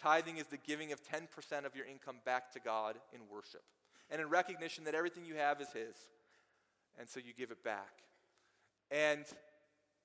Tithing 0.00 0.36
is 0.36 0.46
the 0.46 0.58
giving 0.58 0.92
of 0.92 1.00
10% 1.02 1.64
of 1.64 1.74
your 1.74 1.86
income 1.86 2.16
back 2.24 2.52
to 2.52 2.60
God 2.60 2.96
in 3.12 3.20
worship 3.30 3.62
and 4.10 4.20
in 4.20 4.28
recognition 4.28 4.84
that 4.84 4.94
everything 4.94 5.24
you 5.24 5.34
have 5.34 5.60
is 5.60 5.68
His. 5.72 5.94
And 6.98 7.08
so 7.08 7.18
you 7.18 7.32
give 7.36 7.50
it 7.50 7.64
back. 7.64 8.02
And 8.90 9.24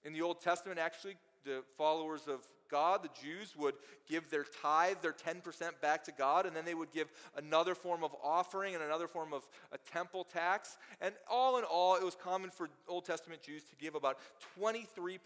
in 0.04 0.14
the 0.14 0.22
Old 0.22 0.42
Testament, 0.42 0.80
actually, 0.80 1.16
the 1.46 1.64
followers 1.78 2.28
of 2.28 2.48
God, 2.72 3.04
the 3.04 3.10
Jews, 3.22 3.54
would 3.58 3.76
give 4.10 4.30
their 4.30 4.46
tithe, 4.62 4.98
their 5.02 5.14
10% 5.14 5.44
back 5.82 6.04
to 6.06 6.12
God, 6.12 6.46
and 6.46 6.56
then 6.56 6.66
they 6.66 6.74
would 6.74 6.92
give 6.92 7.12
another 7.36 7.76
form 7.76 8.04
of 8.04 8.16
offering 8.24 8.74
and 8.74 8.84
another 8.84 9.08
form 9.08 9.34
of 9.34 9.48
a 9.72 9.78
temple 9.78 10.24
tax. 10.24 10.78
And 11.02 11.14
all 11.30 11.58
in 11.58 11.64
all, 11.64 11.96
it 11.96 12.04
was 12.04 12.16
common 12.16 12.50
for 12.50 12.70
Old 12.88 13.06
Testament 13.06 13.42
Jews 13.42 13.64
to 13.64 13.76
give 13.76 13.96
about 13.96 14.18
23%, 14.60 15.20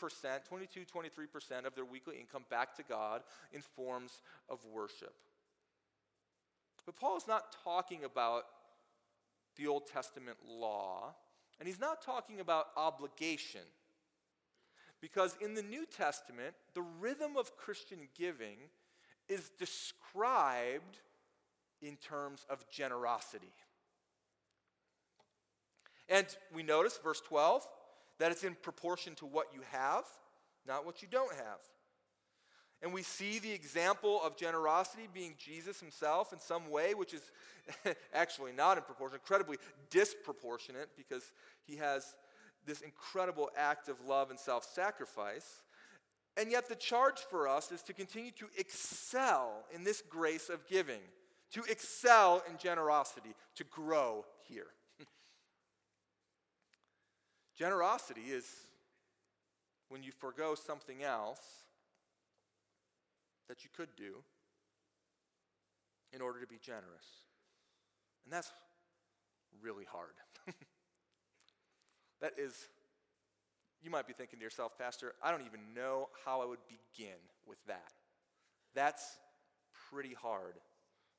22, 0.48 0.82
23% 0.82 1.66
of 1.66 1.76
their 1.76 1.86
weekly 1.86 2.18
income 2.20 2.46
back 2.50 2.76
to 2.76 2.84
God 2.84 3.22
in 3.54 3.62
forms 3.62 4.22
of 4.50 4.60
worship. 4.74 5.14
But 6.86 6.96
Paul 6.96 7.18
is 7.18 7.28
not 7.28 7.56
talking 7.64 8.04
about 8.04 8.44
the 9.56 9.68
Old 9.68 9.88
Testament 9.88 10.38
law, 10.48 11.16
and 11.60 11.68
he's 11.68 11.80
not 11.80 12.02
talking 12.02 12.40
about 12.40 12.68
obligation. 12.78 13.62
Because 15.02 15.36
in 15.42 15.54
the 15.54 15.62
New 15.62 15.86
Testament, 15.86 16.56
the 16.74 16.84
rhythm 17.00 17.38
of 17.38 17.56
Christian 17.58 18.08
giving 18.18 18.58
is 19.28 19.52
described 19.60 21.00
in 21.82 21.98
terms 21.98 22.46
of 22.50 22.68
generosity. 22.70 23.54
And 26.08 26.26
we 26.54 26.64
notice, 26.64 27.00
verse 27.04 27.22
12, 27.22 27.68
that 28.20 28.32
it's 28.32 28.44
in 28.44 28.56
proportion 28.56 29.16
to 29.16 29.26
what 29.26 29.48
you 29.54 29.62
have, 29.72 30.06
not 30.68 30.86
what 30.86 31.02
you 31.02 31.08
don't 31.10 31.34
have. 31.34 31.60
And 32.82 32.94
we 32.94 33.04
see 33.04 33.40
the 33.40 33.52
example 33.52 34.22
of 34.24 34.38
generosity 34.38 35.08
being 35.12 35.34
Jesus 35.38 35.80
himself 35.80 36.34
in 36.34 36.40
some 36.40 36.70
way, 36.70 36.94
which 36.94 37.14
is 37.14 37.32
actually 38.14 38.52
not 38.52 38.78
in 38.78 38.84
proportion, 38.84 39.16
incredibly 39.16 39.58
disproportionate 39.90 40.90
because 40.96 41.32
he 41.66 41.78
has 41.78 42.16
this 42.66 42.82
incredible 42.82 43.50
act 43.58 43.90
of 43.90 43.96
love 44.06 44.30
and 44.30 44.40
self 44.40 44.64
sacrifice. 44.64 45.62
And 46.38 46.52
yet, 46.52 46.68
the 46.68 46.76
charge 46.76 47.20
for 47.30 47.48
us 47.48 47.72
is 47.72 47.82
to 47.84 47.94
continue 47.94 48.32
to 48.32 48.48
excel 48.58 49.64
in 49.74 49.84
this 49.84 50.02
grace 50.02 50.50
of 50.50 50.68
giving, 50.68 51.00
to 51.52 51.64
excel 51.70 52.44
in 52.50 52.58
generosity, 52.58 53.34
to 53.56 53.64
grow 53.64 54.26
here. 54.42 54.68
generosity 57.58 58.22
is 58.22 58.46
when 59.88 60.04
you 60.04 60.12
forego 60.12 60.56
something 60.56 61.04
else 61.04 61.40
that 63.48 63.64
you 63.64 63.70
could 63.76 63.96
do 63.96 64.16
in 66.12 66.22
order 66.22 66.42
to 66.42 66.48
be 66.48 66.58
generous. 66.62 67.06
And 68.26 68.34
that's 68.34 68.52
really 69.62 69.86
hard. 69.86 70.16
that 72.22 72.34
is, 72.38 72.54
you 73.82 73.90
might 73.90 74.08
be 74.08 74.14
thinking 74.14 74.40
to 74.40 74.44
yourself, 74.44 74.78
Pastor, 74.78 75.14
I 75.22 75.32
don't 75.32 75.46
even 75.46 75.74
know 75.76 76.10
how 76.26 76.42
I 76.42 76.46
would 76.46 76.60
begin 76.68 77.18
with 77.46 77.58
that. 77.68 77.94
That's 78.74 79.18
pretty 79.90 80.14
hard. 80.14 80.56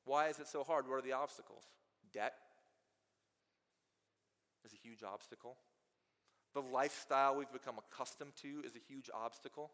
Why 0.05 0.27
is 0.27 0.39
it 0.39 0.47
so 0.47 0.63
hard? 0.63 0.87
What 0.87 0.95
are 0.95 1.01
the 1.01 1.13
obstacles? 1.13 1.63
Debt 2.13 2.33
is 4.65 4.73
a 4.73 4.77
huge 4.77 5.03
obstacle. 5.03 5.57
The 6.53 6.61
lifestyle 6.61 7.35
we've 7.35 7.51
become 7.51 7.75
accustomed 7.77 8.35
to 8.41 8.61
is 8.65 8.75
a 8.75 8.93
huge 8.93 9.09
obstacle. 9.13 9.71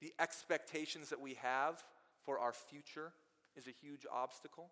The 0.00 0.12
expectations 0.18 1.10
that 1.10 1.20
we 1.20 1.34
have 1.34 1.82
for 2.24 2.38
our 2.38 2.52
future 2.52 3.12
is 3.56 3.66
a 3.66 3.70
huge 3.70 4.06
obstacle. 4.12 4.70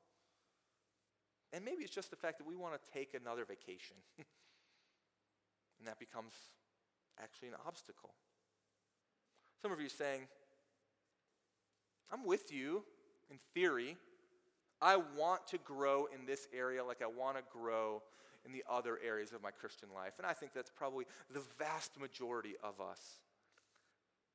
And 1.52 1.64
maybe 1.64 1.82
it's 1.82 1.94
just 1.94 2.10
the 2.10 2.16
fact 2.16 2.38
that 2.38 2.46
we 2.46 2.56
want 2.56 2.74
to 2.74 2.90
take 2.92 3.14
another 3.14 3.44
vacation. 3.44 3.96
and 5.82 5.88
that 5.88 5.98
becomes 5.98 6.32
actually 7.20 7.48
an 7.48 7.54
obstacle. 7.66 8.10
Some 9.60 9.72
of 9.72 9.80
you 9.80 9.88
saying, 9.88 10.20
I'm 12.12 12.24
with 12.24 12.52
you 12.52 12.84
in 13.32 13.38
theory. 13.52 13.96
I 14.80 14.96
want 15.18 15.48
to 15.48 15.58
grow 15.58 16.06
in 16.14 16.24
this 16.24 16.46
area 16.56 16.84
like 16.84 17.02
I 17.02 17.06
want 17.06 17.36
to 17.36 17.42
grow 17.52 18.00
in 18.46 18.52
the 18.52 18.62
other 18.70 19.00
areas 19.04 19.32
of 19.32 19.42
my 19.42 19.50
Christian 19.50 19.88
life. 19.92 20.12
And 20.18 20.26
I 20.26 20.34
think 20.34 20.52
that's 20.54 20.70
probably 20.70 21.04
the 21.32 21.42
vast 21.58 21.98
majority 22.00 22.54
of 22.62 22.80
us. 22.80 23.00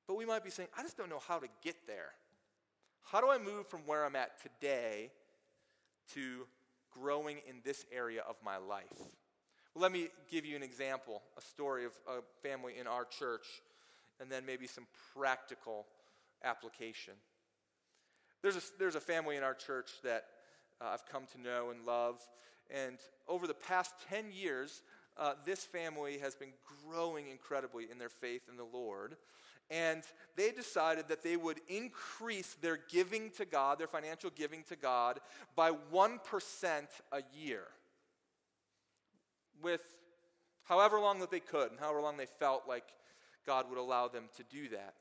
But 0.06 0.18
we 0.18 0.26
might 0.26 0.44
be 0.44 0.50
saying, 0.50 0.68
I 0.78 0.84
just 0.84 0.98
don't 0.98 1.10
know 1.10 1.22
how 1.26 1.40
to 1.40 1.48
get 1.64 1.76
there. 1.88 2.12
How 3.06 3.22
do 3.22 3.30
I 3.30 3.38
move 3.38 3.68
from 3.68 3.82
where 3.86 4.06
I'm 4.06 4.18
at 4.18 4.42
today 4.42 5.12
to 6.14 6.46
growing 6.92 7.38
in 7.48 7.62
this 7.64 7.86
area 7.90 8.22
of 8.28 8.36
my 8.44 8.58
life? 8.58 9.16
Let 9.78 9.92
me 9.92 10.08
give 10.32 10.44
you 10.44 10.56
an 10.56 10.64
example, 10.64 11.22
a 11.38 11.42
story 11.42 11.86
of 11.86 11.92
a 12.08 12.22
family 12.42 12.74
in 12.80 12.88
our 12.88 13.06
church, 13.06 13.46
and 14.20 14.32
then 14.32 14.44
maybe 14.44 14.66
some 14.66 14.88
practical 15.16 15.86
application. 16.44 17.14
There's 18.42 18.56
a, 18.56 18.62
there's 18.80 18.96
a 18.96 19.00
family 19.00 19.36
in 19.36 19.44
our 19.44 19.54
church 19.54 19.92
that 20.04 20.26
uh, 20.82 20.86
I've 20.94 21.06
come 21.06 21.26
to 21.34 21.42
know 21.42 21.70
and 21.70 21.86
love, 21.86 22.20
and 22.72 22.98
over 23.28 23.46
the 23.46 23.54
past 23.54 23.94
10 24.10 24.32
years, 24.32 24.82
uh, 25.16 25.34
this 25.46 25.64
family 25.64 26.18
has 26.18 26.34
been 26.34 26.54
growing 26.84 27.28
incredibly 27.28 27.86
in 27.92 28.00
their 28.00 28.10
faith 28.10 28.42
in 28.50 28.58
the 28.58 28.64
Lord 28.64 29.16
and 29.70 30.04
they 30.36 30.52
decided 30.52 31.10
that 31.10 31.24
they 31.24 31.36
would 31.36 31.60
increase 31.68 32.56
their 32.62 32.80
giving 32.90 33.32
to 33.32 33.46
God, 33.46 33.80
their 33.80 33.88
financial 33.88 34.30
giving 34.30 34.64
to 34.70 34.76
God, 34.76 35.20
by 35.56 35.72
1% 35.72 36.20
a 37.12 37.22
year. 37.38 37.64
With 39.62 39.82
however 40.64 41.00
long 41.00 41.20
that 41.20 41.32
they 41.32 41.40
could 41.40 41.72
and 41.72 41.80
however 41.80 42.02
long 42.02 42.18
they 42.18 42.26
felt 42.26 42.64
like 42.68 42.84
God 43.46 43.70
would 43.70 43.80
allow 43.80 44.08
them 44.08 44.26
to 44.38 44.44
do 44.44 44.70
that. 44.70 44.96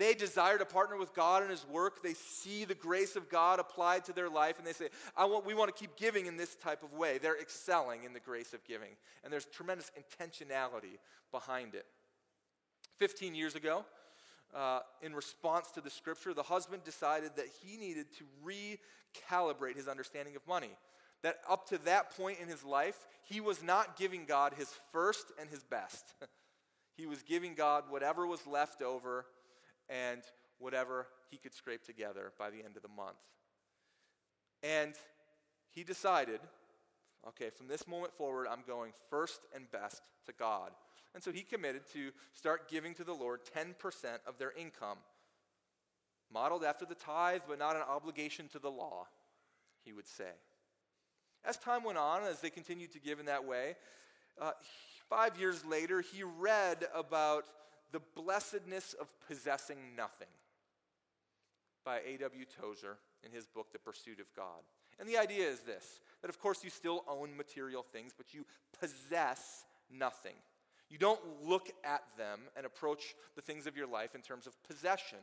They 0.00 0.14
desire 0.14 0.56
to 0.56 0.64
partner 0.64 0.96
with 0.96 1.14
God 1.14 1.42
in 1.42 1.50
His 1.50 1.66
work. 1.66 2.02
They 2.02 2.14
see 2.14 2.64
the 2.64 2.74
grace 2.74 3.16
of 3.16 3.28
God 3.28 3.58
applied 3.60 4.06
to 4.06 4.14
their 4.14 4.30
life, 4.30 4.56
and 4.56 4.66
they 4.66 4.72
say, 4.72 4.88
I 5.14 5.26
want, 5.26 5.44
We 5.44 5.52
want 5.52 5.74
to 5.74 5.78
keep 5.78 5.94
giving 5.96 6.24
in 6.24 6.38
this 6.38 6.54
type 6.54 6.82
of 6.82 6.94
way. 6.94 7.18
They're 7.18 7.38
excelling 7.38 8.04
in 8.04 8.14
the 8.14 8.20
grace 8.20 8.54
of 8.54 8.64
giving, 8.64 8.96
and 9.22 9.32
there's 9.32 9.44
tremendous 9.44 9.90
intentionality 9.98 10.98
behind 11.30 11.74
it. 11.74 11.84
15 12.96 13.34
years 13.34 13.54
ago, 13.54 13.84
uh, 14.54 14.80
in 15.02 15.14
response 15.14 15.70
to 15.72 15.80
the 15.80 15.90
scripture, 15.90 16.32
the 16.32 16.42
husband 16.42 16.82
decided 16.82 17.32
that 17.36 17.46
he 17.62 17.76
needed 17.76 18.06
to 18.16 18.24
recalibrate 18.42 19.76
his 19.76 19.86
understanding 19.86 20.34
of 20.34 20.46
money. 20.46 20.70
That 21.22 21.38
up 21.48 21.68
to 21.68 21.78
that 21.78 22.16
point 22.16 22.38
in 22.40 22.48
his 22.48 22.64
life, 22.64 23.06
he 23.24 23.40
was 23.40 23.62
not 23.62 23.96
giving 23.98 24.24
God 24.24 24.54
his 24.56 24.72
first 24.92 25.26
and 25.38 25.50
his 25.50 25.62
best. 25.62 26.14
he 26.96 27.06
was 27.06 27.22
giving 27.22 27.54
God 27.54 27.84
whatever 27.90 28.26
was 28.26 28.46
left 28.46 28.82
over 28.82 29.26
and 29.88 30.22
whatever 30.58 31.06
he 31.30 31.36
could 31.36 31.54
scrape 31.54 31.84
together 31.84 32.32
by 32.38 32.50
the 32.50 32.64
end 32.64 32.76
of 32.76 32.82
the 32.82 32.88
month. 32.88 33.18
And 34.62 34.94
he 35.70 35.84
decided 35.84 36.40
okay, 37.28 37.50
from 37.50 37.68
this 37.68 37.86
moment 37.86 38.12
forward, 38.14 38.46
I'm 38.50 38.64
going 38.66 38.92
first 39.08 39.40
and 39.54 39.70
best 39.70 40.02
to 40.26 40.32
God. 40.32 40.72
And 41.14 41.22
so 41.22 41.32
he 41.32 41.42
committed 41.42 41.82
to 41.92 42.10
start 42.34 42.70
giving 42.70 42.94
to 42.94 43.04
the 43.04 43.12
Lord 43.12 43.40
10% 43.56 43.74
of 44.26 44.38
their 44.38 44.52
income, 44.52 44.98
modeled 46.32 46.64
after 46.64 46.84
the 46.84 46.94
tithe, 46.94 47.42
but 47.48 47.58
not 47.58 47.76
an 47.76 47.82
obligation 47.82 48.48
to 48.48 48.58
the 48.58 48.70
law, 48.70 49.06
he 49.84 49.92
would 49.92 50.06
say. 50.06 50.30
As 51.44 51.56
time 51.56 51.84
went 51.84 51.98
on, 51.98 52.22
as 52.24 52.40
they 52.40 52.50
continued 52.50 52.92
to 52.92 53.00
give 53.00 53.18
in 53.18 53.26
that 53.26 53.44
way, 53.44 53.76
uh, 54.40 54.52
five 55.08 55.38
years 55.38 55.64
later, 55.64 56.00
he 56.00 56.22
read 56.22 56.86
about 56.94 57.44
the 57.92 58.00
blessedness 58.14 58.94
of 58.94 59.08
possessing 59.26 59.78
nothing 59.96 60.28
by 61.84 62.00
A.W. 62.06 62.44
Tozer 62.60 62.98
in 63.24 63.32
his 63.32 63.46
book, 63.46 63.72
The 63.72 63.78
Pursuit 63.78 64.20
of 64.20 64.26
God. 64.36 64.62
And 64.98 65.08
the 65.08 65.16
idea 65.16 65.48
is 65.48 65.60
this 65.60 66.00
that 66.22 66.28
of 66.28 66.38
course 66.38 66.62
you 66.62 66.68
still 66.68 67.04
own 67.08 67.34
material 67.36 67.82
things, 67.82 68.12
but 68.16 68.34
you 68.34 68.44
possess 68.78 69.64
nothing. 69.90 70.34
You 70.90 70.98
don't 70.98 71.20
look 71.42 71.70
at 71.84 72.02
them 72.18 72.40
and 72.56 72.66
approach 72.66 73.14
the 73.36 73.42
things 73.42 73.66
of 73.66 73.76
your 73.76 73.86
life 73.86 74.14
in 74.14 74.20
terms 74.20 74.46
of 74.46 74.62
possession. 74.64 75.18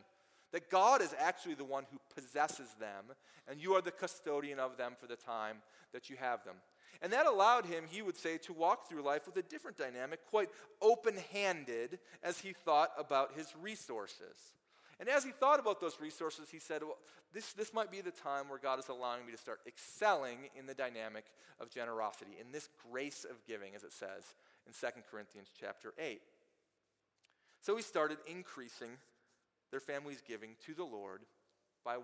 That 0.58 0.72
God 0.72 1.04
is 1.04 1.14
actually 1.20 1.54
the 1.54 1.64
one 1.64 1.86
who 1.92 2.00
possesses 2.16 2.70
them, 2.80 3.16
and 3.48 3.62
you 3.62 3.76
are 3.76 3.82
the 3.84 3.92
custodian 3.92 4.58
of 4.58 4.76
them 4.76 4.94
for 5.00 5.06
the 5.06 5.16
time 5.16 5.58
that 5.94 6.10
you 6.10 6.16
have 6.16 6.44
them. 6.46 6.56
And 7.00 7.14
that 7.14 7.28
allowed 7.28 7.68
him, 7.68 7.84
he 7.88 8.02
would 8.02 8.18
say, 8.18 8.40
to 8.40 8.54
walk 8.54 8.90
through 8.90 9.04
life 9.04 9.28
with 9.28 9.38
a 9.38 9.44
different 9.44 9.78
dynamic, 9.78 10.22
quite 10.32 10.50
open 10.82 11.14
handed 11.32 12.00
as 12.24 12.40
he 12.40 12.54
thought 12.54 12.90
about 12.98 13.34
his 13.36 13.54
resources. 13.62 14.56
And 15.00 15.08
as 15.08 15.24
he 15.24 15.30
thought 15.30 15.60
about 15.60 15.80
those 15.80 16.00
resources, 16.02 16.50
he 16.52 16.58
said, 16.58 16.82
well, 16.82 16.98
this, 17.36 17.54
this 17.54 17.72
might 17.72 17.92
be 17.92 18.02
the 18.02 18.10
time 18.10 18.50
where 18.50 18.58
God 18.58 18.80
is 18.80 18.90
allowing 18.90 19.28
me 19.28 19.34
to 19.34 19.38
start 19.38 19.60
excelling 19.68 20.50
in 20.58 20.66
the 20.66 20.74
dynamic 20.74 21.26
of 21.60 21.70
generosity, 21.70 22.32
in 22.42 22.52
this 22.52 22.68
grace 22.90 23.28
of 23.30 23.46
giving, 23.46 23.76
as 23.76 23.84
it 23.84 23.94
says 23.94 24.34
in 24.66 24.74
2 24.74 24.88
Corinthians 25.12 25.50
chapter 25.62 25.94
8. 26.00 26.20
So 27.62 27.76
he 27.76 27.84
started 27.84 28.18
increasing 28.26 28.90
their 29.72 29.80
family's 29.80 30.22
giving 30.22 30.56
to 30.66 30.74
the 30.74 30.84
Lord 30.84 31.22
by 31.84 31.96
1% 31.96 32.00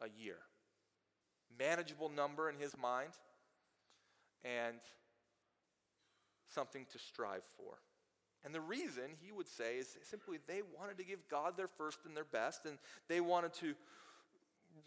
a 0.00 0.22
year. 0.22 0.38
Manageable 1.58 2.08
number 2.08 2.48
in 2.48 2.56
his 2.56 2.76
mind, 2.76 3.12
and 4.44 4.78
something 6.48 6.86
to 6.92 6.98
strive 6.98 7.42
for. 7.56 7.78
And 8.44 8.54
the 8.54 8.60
reason, 8.60 9.04
he 9.24 9.30
would 9.30 9.46
say, 9.46 9.76
is 9.76 9.96
simply 10.02 10.38
they 10.46 10.62
wanted 10.78 10.98
to 10.98 11.04
give 11.04 11.28
God 11.28 11.56
their 11.56 11.68
first 11.68 12.00
and 12.06 12.16
their 12.16 12.24
best, 12.24 12.66
and 12.66 12.78
they 13.08 13.20
wanted 13.20 13.52
to, 13.54 13.74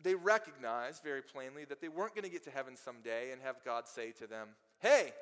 they 0.03 0.15
recognized 0.15 1.03
very 1.03 1.21
plainly 1.21 1.63
that 1.65 1.79
they 1.79 1.87
weren't 1.87 2.15
going 2.15 2.25
to 2.25 2.31
get 2.31 2.43
to 2.45 2.51
heaven 2.51 2.75
someday 2.75 3.31
and 3.31 3.41
have 3.41 3.63
God 3.63 3.87
say 3.87 4.11
to 4.13 4.27
them, 4.27 4.49
Hey, 4.79 5.13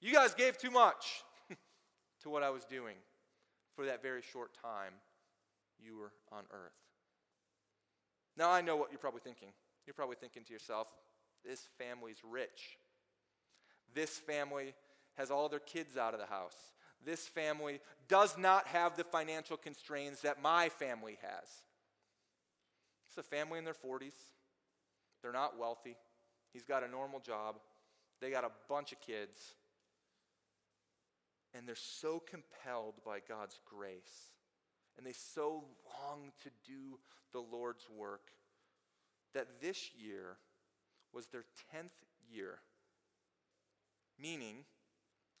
you 0.00 0.12
guys 0.12 0.34
gave 0.34 0.58
too 0.58 0.70
much 0.70 1.24
to 2.22 2.30
what 2.30 2.42
I 2.42 2.50
was 2.50 2.64
doing 2.64 2.94
for 3.74 3.86
that 3.86 4.02
very 4.02 4.22
short 4.22 4.52
time 4.60 4.94
you 5.80 5.96
were 5.96 6.12
on 6.30 6.44
earth. 6.52 6.72
Now, 8.36 8.50
I 8.50 8.60
know 8.60 8.76
what 8.76 8.90
you're 8.90 8.98
probably 8.98 9.20
thinking. 9.22 9.48
You're 9.86 9.94
probably 9.94 10.16
thinking 10.16 10.44
to 10.44 10.52
yourself, 10.52 10.88
this 11.44 11.66
family's 11.78 12.18
rich. 12.28 12.78
This 13.94 14.18
family 14.18 14.74
has 15.16 15.30
all 15.30 15.48
their 15.48 15.58
kids 15.58 15.96
out 15.96 16.14
of 16.14 16.20
the 16.20 16.26
house. 16.26 16.56
This 17.04 17.26
family 17.26 17.80
does 18.08 18.38
not 18.38 18.68
have 18.68 18.96
the 18.96 19.04
financial 19.04 19.56
constraints 19.56 20.22
that 20.22 20.40
my 20.40 20.68
family 20.68 21.18
has. 21.20 21.48
It's 23.08 23.18
a 23.18 23.22
family 23.22 23.58
in 23.58 23.64
their 23.64 23.74
40s. 23.74 24.14
They're 25.20 25.32
not 25.32 25.58
wealthy. 25.58 25.96
He's 26.52 26.64
got 26.64 26.84
a 26.84 26.88
normal 26.88 27.20
job. 27.20 27.56
They 28.20 28.30
got 28.30 28.44
a 28.44 28.50
bunch 28.68 28.92
of 28.92 29.00
kids. 29.00 29.38
And 31.54 31.68
they're 31.68 31.74
so 31.74 32.20
compelled 32.20 32.94
by 33.04 33.18
God's 33.26 33.60
grace. 33.64 34.32
And 34.96 35.06
they 35.06 35.12
so 35.12 35.64
long 36.00 36.32
to 36.42 36.50
do 36.66 36.98
the 37.32 37.40
Lord's 37.40 37.86
work 37.90 38.30
that 39.34 39.60
this 39.60 39.90
year 39.94 40.36
was 41.12 41.26
their 41.26 41.44
10th 41.74 41.92
year. 42.30 42.58
Meaning 44.20 44.64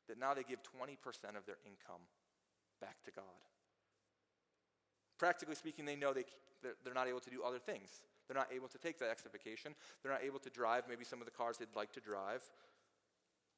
that 0.08 0.18
now 0.18 0.34
they 0.34 0.42
give 0.42 0.60
20% 0.62 0.96
of 1.36 1.46
their 1.46 1.58
income 1.64 2.02
back 2.80 3.02
to 3.04 3.10
God. 3.10 3.24
Practically 5.18 5.54
speaking, 5.54 5.84
they 5.84 5.96
know 5.96 6.12
they, 6.12 6.24
they're 6.84 6.94
not 6.94 7.06
able 7.06 7.20
to 7.20 7.30
do 7.30 7.42
other 7.42 7.58
things. 7.58 8.02
They're 8.26 8.36
not 8.36 8.48
able 8.54 8.68
to 8.68 8.78
take 8.78 8.98
that 8.98 9.10
extra 9.10 9.30
vacation. 9.30 9.74
They're 10.02 10.12
not 10.12 10.24
able 10.24 10.40
to 10.40 10.50
drive 10.50 10.84
maybe 10.88 11.04
some 11.04 11.20
of 11.20 11.26
the 11.26 11.30
cars 11.30 11.58
they'd 11.58 11.76
like 11.76 11.92
to 11.92 12.00
drive. 12.00 12.42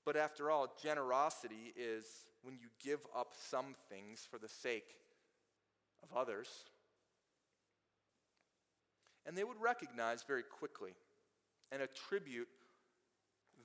But 0.04 0.16
after 0.16 0.50
all, 0.50 0.74
generosity 0.82 1.72
is 1.76 2.04
when 2.42 2.54
you 2.54 2.68
give 2.82 3.00
up 3.16 3.32
some 3.50 3.74
things 3.88 4.26
for 4.30 4.38
the 4.38 4.48
sake 4.48 4.96
of 6.02 6.16
others. 6.16 6.48
And 9.26 9.36
they 9.36 9.44
would 9.44 9.60
recognize 9.60 10.22
very 10.22 10.42
quickly 10.42 10.92
and 11.72 11.80
attribute 11.80 12.48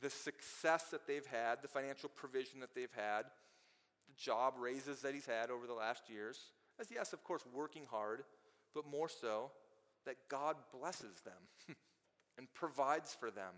the 0.01 0.09
success 0.09 0.85
that 0.91 1.05
they've 1.05 1.25
had, 1.25 1.61
the 1.61 1.67
financial 1.67 2.09
provision 2.09 2.61
that 2.61 2.73
they've 2.73 2.93
had, 2.95 3.23
the 4.07 4.13
job 4.17 4.53
raises 4.57 5.01
that 5.01 5.13
he's 5.13 5.25
had 5.25 5.51
over 5.51 5.67
the 5.67 5.73
last 5.73 6.09
years, 6.09 6.39
as 6.79 6.87
yes, 6.89 7.11
of 7.11 7.23
course, 7.23 7.43
working 7.53 7.83
hard, 7.91 8.23
but 8.73 8.87
more 8.89 9.09
so 9.09 9.51
that 10.05 10.15
God 10.29 10.55
blesses 10.73 11.21
them 11.25 11.75
and 12.37 12.47
provides 12.53 13.13
for 13.13 13.29
them, 13.29 13.53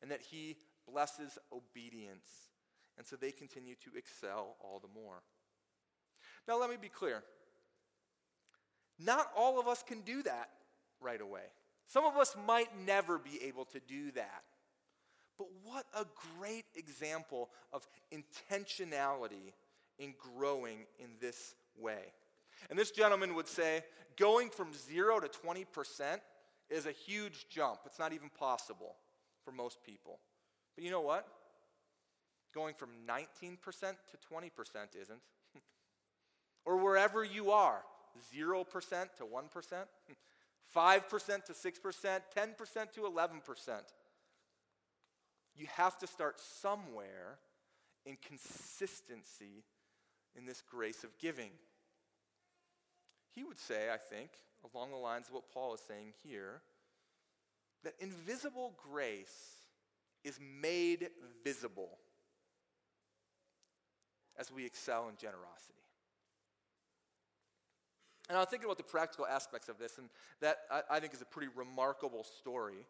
and 0.00 0.10
that 0.10 0.22
he 0.22 0.56
blesses 0.90 1.38
obedience. 1.52 2.50
And 2.96 3.06
so 3.06 3.16
they 3.16 3.32
continue 3.32 3.74
to 3.84 3.96
excel 3.96 4.56
all 4.60 4.80
the 4.80 5.00
more. 5.00 5.22
Now, 6.46 6.60
let 6.60 6.70
me 6.70 6.76
be 6.80 6.88
clear. 6.88 7.22
Not 8.98 9.30
all 9.36 9.58
of 9.58 9.66
us 9.66 9.82
can 9.82 10.02
do 10.02 10.22
that 10.22 10.50
right 11.00 11.20
away. 11.20 11.42
Some 11.88 12.04
of 12.04 12.16
us 12.16 12.36
might 12.46 12.68
never 12.86 13.18
be 13.18 13.40
able 13.44 13.64
to 13.66 13.80
do 13.80 14.12
that. 14.12 14.44
But 15.36 15.48
what 15.64 15.86
a 15.96 16.06
great 16.38 16.64
example 16.76 17.50
of 17.72 17.86
intentionality 18.12 19.52
in 19.98 20.14
growing 20.36 20.86
in 20.98 21.10
this 21.20 21.54
way. 21.78 22.12
And 22.70 22.78
this 22.78 22.92
gentleman 22.92 23.34
would 23.34 23.48
say 23.48 23.82
going 24.16 24.50
from 24.50 24.72
zero 24.72 25.18
to 25.18 25.28
20% 25.28 25.66
is 26.70 26.86
a 26.86 26.92
huge 26.92 27.46
jump. 27.48 27.80
It's 27.84 27.98
not 27.98 28.12
even 28.12 28.30
possible 28.38 28.94
for 29.44 29.52
most 29.52 29.82
people. 29.82 30.20
But 30.74 30.84
you 30.84 30.90
know 30.90 31.00
what? 31.00 31.26
Going 32.54 32.74
from 32.74 32.90
19% 33.08 33.58
to 33.60 34.34
20% 34.34 34.50
isn't. 35.00 35.20
or 36.64 36.76
wherever 36.76 37.24
you 37.24 37.50
are, 37.50 37.82
0% 38.34 38.64
to 39.16 39.24
1%, 39.24 39.84
5% 40.76 41.44
to 41.44 41.52
6%, 41.52 42.20
10% 42.36 42.92
to 42.92 43.00
11%. 43.00 43.80
You 45.56 45.66
have 45.76 45.98
to 45.98 46.06
start 46.06 46.40
somewhere 46.40 47.38
in 48.04 48.16
consistency 48.26 49.64
in 50.36 50.46
this 50.46 50.62
grace 50.62 51.04
of 51.04 51.16
giving. 51.18 51.50
He 53.34 53.44
would 53.44 53.58
say, 53.58 53.88
I 53.92 53.96
think, 53.96 54.30
along 54.74 54.90
the 54.90 54.96
lines 54.96 55.28
of 55.28 55.34
what 55.34 55.50
Paul 55.52 55.74
is 55.74 55.80
saying 55.86 56.12
here, 56.22 56.60
that 57.84 57.94
invisible 58.00 58.74
grace 58.90 59.63
is 60.24 60.38
made 60.40 61.10
visible 61.44 61.98
as 64.38 64.50
we 64.50 64.64
excel 64.64 65.08
in 65.08 65.16
generosity. 65.16 65.74
And 68.28 68.38
I'm 68.38 68.46
thinking 68.46 68.64
about 68.64 68.78
the 68.78 68.84
practical 68.84 69.26
aspects 69.26 69.68
of 69.68 69.78
this, 69.78 69.98
and 69.98 70.08
that 70.40 70.60
I, 70.70 70.82
I 70.96 71.00
think 71.00 71.12
is 71.12 71.20
a 71.20 71.26
pretty 71.26 71.52
remarkable 71.54 72.24
story. 72.24 72.86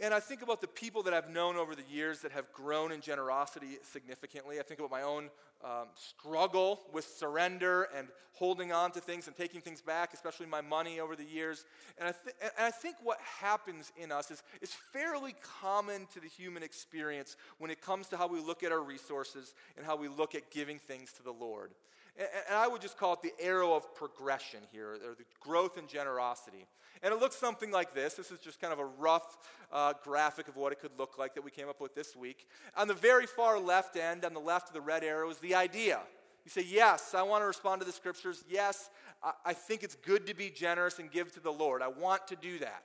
And 0.00 0.14
I 0.14 0.20
think 0.20 0.42
about 0.42 0.60
the 0.60 0.68
people 0.68 1.02
that 1.04 1.14
I've 1.14 1.28
known 1.28 1.56
over 1.56 1.74
the 1.74 1.84
years 1.90 2.20
that 2.20 2.32
have 2.32 2.50
grown 2.52 2.92
in 2.92 3.00
generosity 3.00 3.78
significantly. 3.82 4.58
I 4.58 4.62
think 4.62 4.80
about 4.80 4.90
my 4.90 5.02
own 5.02 5.28
um, 5.62 5.88
struggle 5.94 6.80
with 6.92 7.04
surrender 7.04 7.88
and 7.96 8.08
holding 8.32 8.72
on 8.72 8.90
to 8.92 9.00
things 9.00 9.26
and 9.26 9.36
taking 9.36 9.60
things 9.60 9.80
back, 9.80 10.14
especially 10.14 10.46
my 10.46 10.60
money 10.60 10.98
over 10.98 11.14
the 11.14 11.24
years. 11.24 11.64
And 11.98 12.08
I, 12.08 12.12
th- 12.12 12.34
and 12.40 12.66
I 12.66 12.70
think 12.70 12.96
what 13.02 13.20
happens 13.20 13.92
in 13.96 14.10
us 14.10 14.30
is, 14.30 14.42
is 14.60 14.72
fairly 14.92 15.34
common 15.60 16.06
to 16.14 16.20
the 16.20 16.26
human 16.26 16.62
experience 16.62 17.36
when 17.58 17.70
it 17.70 17.80
comes 17.80 18.08
to 18.08 18.16
how 18.16 18.26
we 18.26 18.40
look 18.40 18.62
at 18.62 18.72
our 18.72 18.82
resources 18.82 19.54
and 19.76 19.84
how 19.84 19.96
we 19.96 20.08
look 20.08 20.34
at 20.34 20.50
giving 20.50 20.78
things 20.78 21.12
to 21.12 21.22
the 21.22 21.32
Lord. 21.32 21.70
And, 22.18 22.28
I 22.54 22.68
would 22.68 22.82
just 22.82 22.98
call 22.98 23.14
it 23.14 23.22
the 23.22 23.32
arrow 23.40 23.74
of 23.74 23.94
progression 23.94 24.60
here, 24.70 24.90
or 24.92 25.14
the 25.16 25.24
growth 25.40 25.78
and 25.78 25.88
generosity. 25.88 26.66
And 27.02 27.12
it 27.12 27.20
looks 27.20 27.36
something 27.36 27.70
like 27.70 27.94
this. 27.94 28.14
This 28.14 28.30
is 28.30 28.38
just 28.38 28.60
kind 28.60 28.72
of 28.72 28.78
a 28.78 28.84
rough 28.84 29.38
uh, 29.72 29.94
graphic 30.04 30.46
of 30.48 30.56
what 30.56 30.72
it 30.72 30.80
could 30.80 30.92
look 30.98 31.18
like 31.18 31.34
that 31.34 31.42
we 31.42 31.50
came 31.50 31.68
up 31.68 31.80
with 31.80 31.94
this 31.94 32.14
week. 32.14 32.46
On 32.76 32.86
the 32.86 32.94
very 32.94 33.26
far 33.26 33.58
left 33.58 33.96
end, 33.96 34.24
on 34.24 34.34
the 34.34 34.40
left 34.40 34.68
of 34.68 34.74
the 34.74 34.80
red 34.80 35.02
arrow, 35.02 35.30
is 35.30 35.38
the 35.38 35.54
idea. 35.54 36.00
You 36.44 36.50
say, 36.50 36.64
Yes, 36.68 37.14
I 37.14 37.22
want 37.22 37.42
to 37.42 37.46
respond 37.46 37.80
to 37.80 37.86
the 37.86 37.92
scriptures. 37.92 38.44
Yes, 38.48 38.90
I, 39.22 39.32
I 39.46 39.52
think 39.52 39.82
it's 39.82 39.94
good 39.94 40.26
to 40.26 40.34
be 40.34 40.50
generous 40.50 40.98
and 40.98 41.10
give 41.10 41.32
to 41.32 41.40
the 41.40 41.52
Lord. 41.52 41.82
I 41.82 41.88
want 41.88 42.26
to 42.28 42.36
do 42.36 42.58
that. 42.58 42.84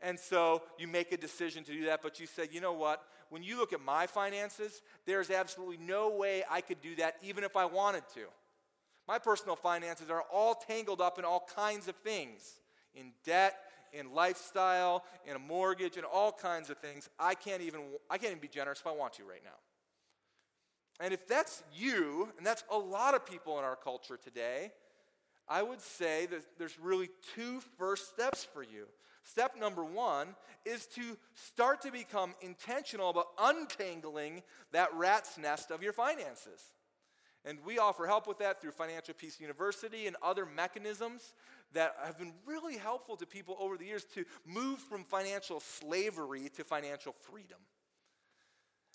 And 0.00 0.18
so 0.18 0.62
you 0.78 0.88
make 0.88 1.12
a 1.12 1.16
decision 1.16 1.62
to 1.64 1.72
do 1.72 1.84
that, 1.86 2.02
but 2.02 2.18
you 2.18 2.26
say, 2.26 2.48
you 2.50 2.60
know 2.60 2.72
what? 2.72 3.04
When 3.30 3.42
you 3.42 3.56
look 3.56 3.72
at 3.72 3.80
my 3.80 4.06
finances, 4.06 4.82
there's 5.06 5.30
absolutely 5.30 5.78
no 5.78 6.10
way 6.10 6.42
I 6.50 6.60
could 6.60 6.82
do 6.82 6.96
that 6.96 7.16
even 7.22 7.44
if 7.44 7.56
I 7.56 7.64
wanted 7.66 8.02
to. 8.14 8.26
My 9.08 9.18
personal 9.18 9.56
finances 9.56 10.10
are 10.10 10.22
all 10.32 10.54
tangled 10.54 11.00
up 11.00 11.18
in 11.18 11.24
all 11.24 11.46
kinds 11.54 11.88
of 11.88 11.96
things 11.96 12.60
in 12.94 13.12
debt, 13.24 13.54
in 13.92 14.14
lifestyle, 14.14 15.04
in 15.26 15.36
a 15.36 15.38
mortgage, 15.38 15.96
and 15.96 16.04
all 16.04 16.32
kinds 16.32 16.70
of 16.70 16.78
things. 16.78 17.08
I 17.18 17.34
can't 17.34 17.62
even 17.62 17.80
I 18.10 18.18
can't 18.18 18.30
even 18.30 18.40
be 18.40 18.48
generous 18.48 18.80
if 18.80 18.86
I 18.86 18.92
want 18.92 19.14
to 19.14 19.24
right 19.24 19.42
now. 19.44 19.50
And 21.00 21.12
if 21.12 21.26
that's 21.26 21.62
you, 21.74 22.28
and 22.36 22.46
that's 22.46 22.64
a 22.70 22.78
lot 22.78 23.14
of 23.14 23.26
people 23.26 23.58
in 23.58 23.64
our 23.64 23.76
culture 23.76 24.16
today, 24.16 24.70
I 25.48 25.62
would 25.62 25.80
say 25.80 26.26
that 26.26 26.42
there's 26.58 26.78
really 26.78 27.10
two 27.34 27.60
first 27.76 28.10
steps 28.10 28.44
for 28.44 28.62
you. 28.62 28.86
Step 29.24 29.58
number 29.58 29.84
one 29.84 30.28
is 30.64 30.86
to 30.86 31.16
start 31.34 31.82
to 31.82 31.92
become 31.92 32.34
intentional 32.40 33.10
about 33.10 33.28
untangling 33.40 34.42
that 34.72 34.94
rat's 34.94 35.38
nest 35.38 35.70
of 35.70 35.82
your 35.82 35.92
finances. 35.92 36.62
And 37.44 37.58
we 37.66 37.78
offer 37.78 38.06
help 38.06 38.28
with 38.28 38.38
that 38.38 38.60
through 38.60 38.70
Financial 38.70 39.14
Peace 39.14 39.40
University 39.40 40.06
and 40.06 40.16
other 40.22 40.46
mechanisms 40.46 41.34
that 41.72 41.94
have 42.04 42.18
been 42.18 42.32
really 42.46 42.76
helpful 42.76 43.16
to 43.16 43.26
people 43.26 43.56
over 43.58 43.76
the 43.76 43.84
years 43.84 44.04
to 44.14 44.24
move 44.46 44.78
from 44.78 45.04
financial 45.04 45.58
slavery 45.58 46.50
to 46.56 46.64
financial 46.64 47.12
freedom. 47.12 47.58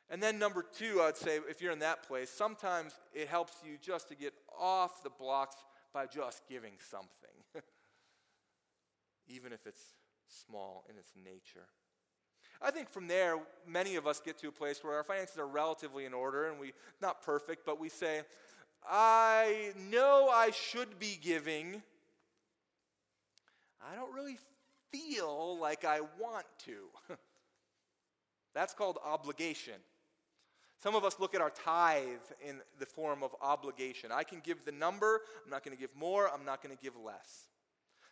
And 0.10 0.24
then, 0.24 0.40
number 0.40 0.64
two, 0.64 1.02
I'd 1.02 1.18
say 1.18 1.40
if 1.50 1.62
you're 1.62 1.74
in 1.74 1.80
that 1.80 2.08
place, 2.08 2.30
sometimes 2.30 2.94
it 3.14 3.28
helps 3.28 3.54
you 3.66 3.78
just 3.82 4.08
to 4.08 4.16
get 4.16 4.34
off 4.58 5.04
the 5.04 5.10
blocks 5.10 5.58
by 5.94 6.06
just 6.06 6.48
giving 6.48 6.74
something, 6.90 7.44
even 9.28 9.52
if 9.52 9.68
it's 9.68 9.82
small 10.28 10.86
in 10.90 10.98
its 10.98 11.12
nature. 11.22 11.68
I 12.62 12.72
think 12.72 12.90
from 12.90 13.08
there, 13.08 13.38
many 13.68 13.96
of 13.96 14.08
us 14.08 14.20
get 14.20 14.38
to 14.40 14.48
a 14.48 14.52
place 14.52 14.84
where 14.84 14.96
our 14.96 15.04
finances 15.04 15.38
are 15.38 15.48
relatively 15.48 16.06
in 16.06 16.14
order 16.14 16.50
and 16.50 16.60
we, 16.60 16.74
not 17.02 17.22
perfect, 17.22 17.66
but 17.66 17.80
we 17.80 17.90
say, 17.90 18.22
I 18.90 19.74
know 19.90 20.30
I 20.32 20.52
should 20.52 21.00
be 21.00 21.20
giving. 21.22 21.82
I 23.82 23.96
don't 23.96 24.14
really 24.14 24.38
feel 24.92 25.58
like 25.60 25.86
I 25.86 26.02
want 26.20 26.46
to. 26.66 26.78
That's 28.54 28.74
called 28.74 28.98
obligation. 29.06 29.76
Some 30.80 30.96
of 30.96 31.04
us 31.04 31.20
look 31.20 31.36
at 31.36 31.42
our 31.42 31.50
tithe 31.50 32.06
in 32.44 32.62
the 32.80 32.86
form 32.86 33.24
of 33.24 33.36
obligation. 33.42 34.12
I 34.12 34.24
can 34.24 34.40
give 34.40 34.64
the 34.64 34.72
number, 34.72 35.22
I'm 35.44 35.50
not 35.50 35.64
going 35.64 35.76
to 35.76 35.80
give 35.80 35.96
more, 35.96 36.30
I'm 36.32 36.46
not 36.46 36.64
going 36.64 36.76
to 36.76 36.82
give 36.82 36.94
less. 37.04 37.48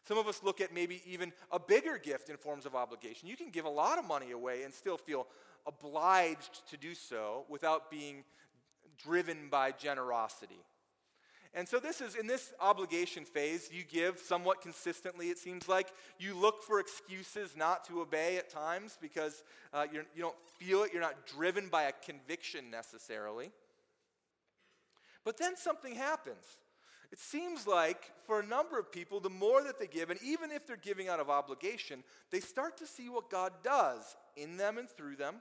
Some 0.07 0.17
of 0.17 0.27
us 0.27 0.41
look 0.43 0.61
at 0.61 0.73
maybe 0.73 1.01
even 1.07 1.33
a 1.51 1.59
bigger 1.59 1.97
gift 1.97 2.29
in 2.29 2.37
forms 2.37 2.65
of 2.65 2.75
obligation. 2.75 3.27
You 3.27 3.35
can 3.35 3.49
give 3.49 3.65
a 3.65 3.69
lot 3.69 3.97
of 3.97 4.05
money 4.05 4.31
away 4.31 4.63
and 4.63 4.73
still 4.73 4.97
feel 4.97 5.27
obliged 5.65 6.67
to 6.69 6.77
do 6.77 6.93
so 6.93 7.45
without 7.49 7.89
being 7.89 8.23
driven 9.03 9.49
by 9.49 9.71
generosity. 9.71 10.59
And 11.57 11.67
so, 11.67 11.79
this 11.79 12.01
is 12.01 12.15
in 12.15 12.27
this 12.27 12.53
obligation 12.59 13.23
phase, 13.23 13.69
you 13.71 13.83
give 13.83 14.19
somewhat 14.19 14.61
consistently, 14.61 15.29
it 15.29 15.37
seems 15.37 15.69
like. 15.69 15.87
You 16.19 16.37
look 16.37 16.61
for 16.61 16.81
excuses 16.81 17.55
not 17.55 17.87
to 17.87 18.01
obey 18.01 18.37
at 18.37 18.49
times 18.49 18.97
because 19.01 19.41
uh, 19.73 19.85
you're, 19.91 20.03
you 20.13 20.17
do 20.17 20.21
not 20.23 20.35
feel 20.59 20.83
it, 20.83 20.91
you're 20.91 21.01
not 21.01 21.25
driven 21.25 21.69
by 21.69 21.83
a 21.83 21.93
conviction 21.93 22.69
necessarily. 22.69 23.51
But 25.23 25.37
then 25.37 25.55
something 25.55 25.95
happens. 25.95 26.43
It 27.15 27.21
seems 27.21 27.65
like 27.65 28.11
for 28.27 28.41
a 28.41 28.45
number 28.45 28.77
of 28.77 28.91
people, 28.91 29.21
the 29.21 29.29
more 29.29 29.63
that 29.63 29.79
they 29.79 29.87
give, 29.87 30.09
and 30.09 30.19
even 30.21 30.51
if 30.51 30.67
they're 30.67 30.75
giving 30.75 31.07
out 31.07 31.21
of 31.21 31.29
obligation, 31.29 32.03
they 32.29 32.41
start 32.41 32.75
to 32.79 32.85
see 32.85 33.07
what 33.07 33.29
God 33.29 33.53
does 33.63 34.17
in 34.35 34.57
them 34.57 34.77
and 34.77 34.89
through 34.89 35.15
them. 35.15 35.35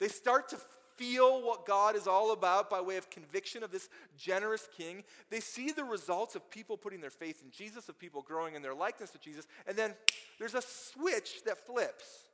They 0.00 0.08
start 0.08 0.48
to 0.48 0.56
feel 0.96 1.40
what 1.40 1.66
God 1.66 1.94
is 1.94 2.08
all 2.08 2.32
about 2.32 2.68
by 2.68 2.80
way 2.80 2.96
of 2.96 3.10
conviction 3.10 3.62
of 3.62 3.70
this 3.70 3.88
generous 4.18 4.68
king. 4.76 5.04
They 5.30 5.38
see 5.38 5.70
the 5.70 5.84
results 5.84 6.34
of 6.34 6.50
people 6.50 6.76
putting 6.76 7.00
their 7.00 7.10
faith 7.10 7.42
in 7.44 7.52
Jesus, 7.52 7.88
of 7.88 7.96
people 7.96 8.22
growing 8.22 8.56
in 8.56 8.62
their 8.62 8.74
likeness 8.74 9.10
to 9.10 9.18
Jesus, 9.18 9.46
and 9.68 9.76
then 9.76 9.94
there's 10.40 10.54
a 10.54 10.62
switch 10.62 11.44
that 11.44 11.64
flips. 11.64 12.24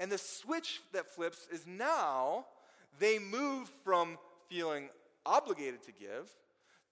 And 0.00 0.10
the 0.10 0.16
switch 0.16 0.80
that 0.94 1.14
flips 1.14 1.48
is 1.52 1.66
now 1.66 2.46
they 2.98 3.18
move 3.18 3.70
from 3.84 4.16
feeling 4.48 4.88
obligated 5.26 5.82
to 5.82 5.92
give 5.92 6.30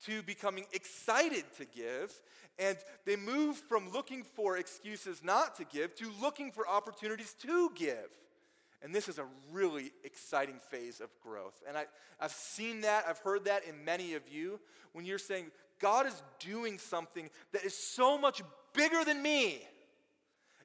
to 0.06 0.22
becoming 0.22 0.66
excited 0.72 1.44
to 1.58 1.64
give. 1.64 2.12
And 2.58 2.76
they 3.06 3.16
move 3.16 3.56
from 3.56 3.90
looking 3.92 4.24
for 4.24 4.56
excuses 4.56 5.22
not 5.24 5.56
to 5.56 5.64
give 5.64 5.94
to 5.96 6.10
looking 6.20 6.52
for 6.52 6.68
opportunities 6.68 7.34
to 7.42 7.70
give. 7.74 8.10
And 8.82 8.92
this 8.92 9.08
is 9.08 9.18
a 9.18 9.26
really 9.52 9.92
exciting 10.02 10.58
phase 10.70 11.00
of 11.00 11.08
growth. 11.22 11.62
And 11.68 11.76
I, 11.76 11.86
I've 12.20 12.32
seen 12.32 12.80
that, 12.80 13.04
I've 13.08 13.18
heard 13.18 13.44
that 13.44 13.62
in 13.64 13.84
many 13.84 14.14
of 14.14 14.22
you 14.28 14.58
when 14.92 15.04
you're 15.04 15.18
saying, 15.18 15.46
God 15.78 16.06
is 16.06 16.22
doing 16.40 16.78
something 16.78 17.30
that 17.52 17.64
is 17.64 17.76
so 17.76 18.18
much 18.18 18.42
bigger 18.74 19.04
than 19.04 19.22
me. 19.22 19.62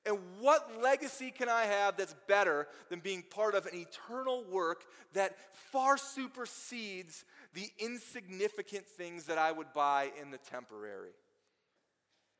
And 0.05 0.17
what 0.39 0.81
legacy 0.81 1.31
can 1.31 1.49
I 1.49 1.63
have 1.63 1.97
that's 1.97 2.15
better 2.27 2.67
than 2.89 3.01
being 3.01 3.23
part 3.23 3.55
of 3.55 3.65
an 3.65 3.75
eternal 3.75 4.43
work 4.49 4.85
that 5.13 5.35
far 5.71 5.97
supersedes 5.97 7.25
the 7.53 7.69
insignificant 7.79 8.85
things 8.85 9.25
that 9.25 9.37
I 9.37 9.51
would 9.51 9.73
buy 9.73 10.11
in 10.21 10.31
the 10.31 10.37
temporary? 10.37 11.15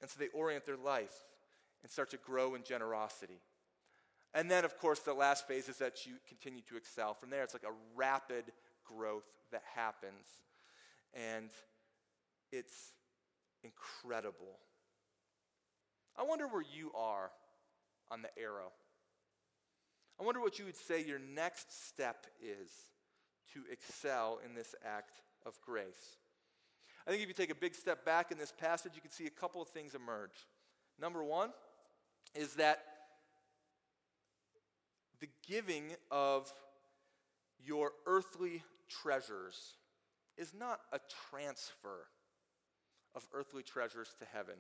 And 0.02 0.10
so 0.10 0.20
they 0.20 0.28
orient 0.30 0.66
their 0.66 0.78
life 0.78 1.14
and 1.82 1.92
start 1.92 2.12
to 2.12 2.18
grow 2.18 2.56
in 2.56 2.64
generosity. 2.64 3.42
And 4.34 4.52
then, 4.52 4.66
of 4.66 4.78
course, 4.78 5.00
the 5.00 5.14
last 5.14 5.48
phase 5.48 5.70
is 5.70 5.78
that 5.78 6.06
you 6.06 6.14
continue 6.28 6.62
to 6.70 6.78
excel. 6.78 7.14
From 7.14 7.30
there, 7.30 7.44
it's 7.44 7.54
like 7.54 7.64
a 7.64 7.74
rapid 7.96 8.46
growth 8.86 9.26
that 9.52 9.64
happens. 9.76 10.28
And 11.14 11.50
it's 12.52 12.94
incredible. 13.64 14.60
I 16.18 16.24
wonder 16.24 16.48
where 16.48 16.64
you 16.64 16.92
are 16.96 17.32
on 18.12 18.22
the 18.22 18.30
arrow. 18.40 18.72
I 20.20 20.24
wonder 20.24 20.42
what 20.42 20.58
you 20.58 20.66
would 20.66 20.76
say 20.76 21.04
your 21.04 21.20
next 21.20 21.88
step 21.88 22.26
is 22.42 22.72
to 23.54 23.62
excel 23.72 24.40
in 24.46 24.54
this 24.54 24.76
act 24.86 25.22
of 25.46 25.60
grace. 25.62 26.18
I 27.06 27.12
think 27.12 27.24
if 27.24 27.30
you 27.30 27.34
take 27.34 27.52
a 27.52 27.56
big 27.56 27.74
step 27.74 28.04
back 28.04 28.32
in 28.32 28.38
this 28.38 28.52
passage, 28.52 28.92
you 28.96 29.02
can 29.02 29.12
see 29.12 29.28
a 29.28 29.30
couple 29.30 29.62
of 29.62 29.70
things 29.70 29.96
emerge. 29.96 30.46
Number 31.00 31.24
one 31.24 31.52
is 32.36 32.56
that 32.56 32.84
the 35.20 35.30
giving 35.48 35.94
of 36.12 36.52
your 37.64 37.92
earthly 38.06 38.64
treasures 38.90 39.76
is 40.38 40.54
not 40.54 40.82
a 40.92 41.00
transfer 41.30 42.08
of 43.16 43.26
earthly 43.34 43.64
treasures 43.64 44.14
to 44.20 44.26
heaven, 44.26 44.56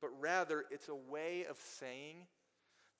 but 0.00 0.10
rather 0.20 0.64
it's 0.70 0.88
a 0.88 0.94
way 0.94 1.46
of 1.48 1.58
saying 1.58 2.26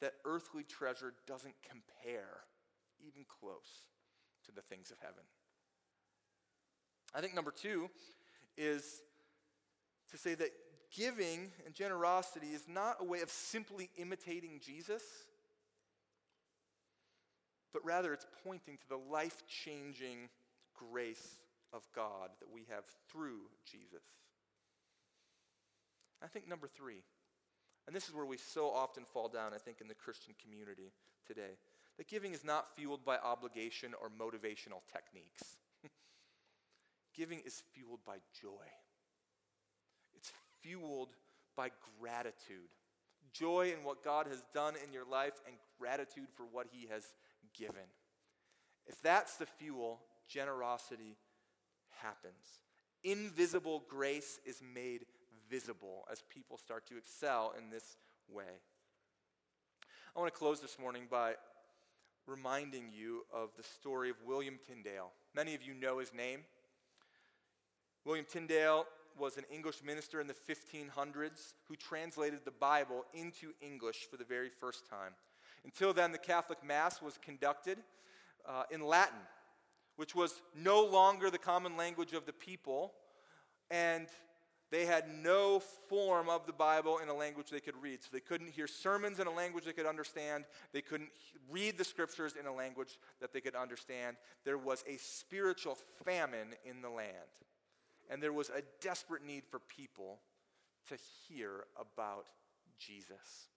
that 0.00 0.14
earthly 0.24 0.64
treasure 0.64 1.12
doesn't 1.26 1.54
compare 1.68 2.40
even 3.06 3.24
close 3.28 3.89
to 4.50 4.54
the 4.54 4.62
things 4.62 4.90
of 4.90 4.98
heaven. 5.00 5.22
I 7.14 7.20
think 7.20 7.34
number 7.34 7.50
two 7.50 7.88
is 8.56 9.02
to 10.10 10.18
say 10.18 10.34
that 10.34 10.50
giving 10.94 11.50
and 11.64 11.74
generosity 11.74 12.48
is 12.48 12.64
not 12.68 12.96
a 13.00 13.04
way 13.04 13.20
of 13.20 13.30
simply 13.30 13.90
imitating 13.96 14.60
Jesus 14.64 15.02
but 17.72 17.84
rather 17.84 18.12
it's 18.12 18.26
pointing 18.44 18.76
to 18.76 18.88
the 18.88 18.96
life 18.96 19.42
changing 19.46 20.28
grace 20.74 21.40
of 21.72 21.86
God 21.94 22.30
that 22.40 22.50
we 22.52 22.62
have 22.68 22.84
through 23.10 23.42
Jesus. 23.64 24.02
I 26.22 26.26
think 26.26 26.48
number 26.48 26.68
three, 26.68 27.02
and 27.86 27.94
this 27.94 28.08
is 28.08 28.14
where 28.14 28.26
we 28.26 28.36
so 28.36 28.70
often 28.70 29.04
fall 29.04 29.28
down, 29.28 29.54
I 29.54 29.58
think, 29.58 29.80
in 29.80 29.88
the 29.88 29.94
Christian 29.94 30.34
community 30.42 30.92
today, 31.26 31.56
that 31.98 32.08
giving 32.08 32.32
is 32.32 32.44
not 32.44 32.74
fueled 32.76 33.04
by 33.04 33.18
obligation 33.18 33.92
or 34.00 34.08
motivational 34.08 34.82
techniques. 34.92 35.58
giving 37.14 37.40
is 37.44 37.62
fueled 37.74 38.00
by 38.06 38.16
joy, 38.40 38.66
it's 40.14 40.32
fueled 40.62 41.10
by 41.56 41.70
gratitude. 42.00 42.70
Joy 43.32 43.72
in 43.76 43.84
what 43.84 44.02
God 44.02 44.26
has 44.26 44.42
done 44.52 44.74
in 44.84 44.92
your 44.92 45.04
life 45.04 45.34
and 45.46 45.54
gratitude 45.78 46.26
for 46.34 46.44
what 46.50 46.66
He 46.72 46.88
has 46.90 47.04
given. 47.56 47.86
If 48.86 49.00
that's 49.02 49.36
the 49.36 49.46
fuel, 49.46 50.00
generosity 50.28 51.16
happens. 52.02 52.60
Invisible 53.04 53.84
grace 53.88 54.40
is 54.44 54.60
made 54.74 55.06
visible 55.48 56.06
as 56.10 56.22
people 56.28 56.58
start 56.58 56.86
to 56.88 56.96
excel 56.96 57.54
in 57.58 57.70
this 57.70 57.96
way. 58.28 58.60
I 60.14 60.18
want 60.18 60.32
to 60.32 60.38
close 60.38 60.60
this 60.60 60.78
morning 60.78 61.04
by 61.10 61.34
reminding 62.26 62.90
you 62.92 63.24
of 63.32 63.50
the 63.56 63.62
story 63.62 64.10
of 64.10 64.16
William 64.26 64.58
Tyndale. 64.66 65.12
Many 65.34 65.54
of 65.54 65.62
you 65.62 65.74
know 65.74 65.98
his 65.98 66.12
name. 66.14 66.40
William 68.04 68.26
Tyndale 68.30 68.86
was 69.18 69.36
an 69.36 69.44
English 69.52 69.82
minister 69.84 70.20
in 70.20 70.26
the 70.26 70.34
1500s 70.34 71.54
who 71.68 71.76
translated 71.76 72.40
the 72.44 72.50
Bible 72.50 73.04
into 73.12 73.52
English 73.60 74.06
for 74.10 74.16
the 74.16 74.24
very 74.24 74.48
first 74.48 74.88
time. 74.88 75.12
Until 75.64 75.92
then, 75.92 76.12
the 76.12 76.18
Catholic 76.18 76.64
Mass 76.64 77.02
was 77.02 77.18
conducted 77.18 77.78
uh, 78.48 78.64
in 78.70 78.80
Latin, 78.80 79.18
which 79.96 80.14
was 80.14 80.40
no 80.54 80.82
longer 80.82 81.30
the 81.30 81.38
common 81.38 81.76
language 81.76 82.12
of 82.12 82.24
the 82.24 82.32
people, 82.32 82.92
and 83.70 84.06
they 84.70 84.86
had 84.86 85.04
no 85.22 85.60
form 85.88 86.28
of 86.28 86.46
the 86.46 86.52
Bible 86.52 86.98
in 86.98 87.08
a 87.08 87.14
language 87.14 87.50
they 87.50 87.60
could 87.60 87.80
read. 87.82 88.02
So 88.02 88.08
they 88.12 88.20
couldn't 88.20 88.50
hear 88.50 88.68
sermons 88.68 89.18
in 89.18 89.26
a 89.26 89.32
language 89.32 89.64
they 89.64 89.72
could 89.72 89.86
understand. 89.86 90.44
They 90.72 90.80
couldn't 90.80 91.10
read 91.50 91.76
the 91.76 91.84
scriptures 91.84 92.34
in 92.38 92.46
a 92.46 92.54
language 92.54 92.98
that 93.20 93.32
they 93.32 93.40
could 93.40 93.56
understand. 93.56 94.16
There 94.44 94.58
was 94.58 94.84
a 94.86 94.96
spiritual 94.98 95.76
famine 96.04 96.54
in 96.64 96.82
the 96.82 96.88
land. 96.88 97.14
And 98.08 98.22
there 98.22 98.32
was 98.32 98.50
a 98.50 98.62
desperate 98.80 99.24
need 99.24 99.42
for 99.50 99.58
people 99.58 100.20
to 100.88 100.96
hear 101.28 101.64
about 101.78 102.26
Jesus. 102.78 103.48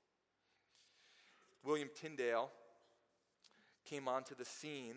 William 1.64 1.90
Tyndale 1.96 2.50
came 3.86 4.08
onto 4.08 4.36
the 4.36 4.46
scene 4.46 4.96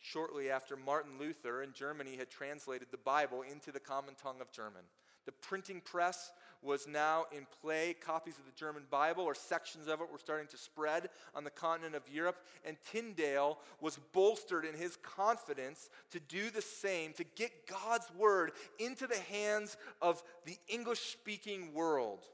shortly 0.00 0.50
after 0.50 0.76
Martin 0.76 1.18
Luther 1.18 1.62
in 1.62 1.72
Germany 1.72 2.16
had 2.16 2.30
translated 2.30 2.88
the 2.90 2.96
Bible 2.96 3.42
into 3.42 3.72
the 3.72 3.80
common 3.80 4.14
tongue 4.14 4.40
of 4.40 4.52
German. 4.52 4.82
The 5.26 5.32
printing 5.32 5.80
press 5.80 6.32
was 6.62 6.86
now 6.86 7.26
in 7.36 7.46
play. 7.60 7.94
Copies 7.94 8.38
of 8.38 8.46
the 8.46 8.58
German 8.58 8.84
Bible, 8.90 9.24
or 9.24 9.34
sections 9.34 9.88
of 9.88 10.00
it, 10.00 10.10
were 10.10 10.18
starting 10.18 10.46
to 10.48 10.56
spread 10.56 11.10
on 11.34 11.44
the 11.44 11.50
continent 11.50 11.94
of 11.94 12.08
Europe. 12.08 12.38
And 12.64 12.76
Tyndale 12.90 13.58
was 13.80 13.98
bolstered 14.12 14.64
in 14.64 14.74
his 14.74 14.96
confidence 14.96 15.90
to 16.12 16.20
do 16.20 16.50
the 16.50 16.62
same, 16.62 17.12
to 17.14 17.24
get 17.34 17.66
God's 17.66 18.10
word 18.16 18.52
into 18.78 19.06
the 19.06 19.20
hands 19.30 19.76
of 20.00 20.22
the 20.44 20.56
English 20.68 21.00
speaking 21.00 21.74
world. 21.74 22.24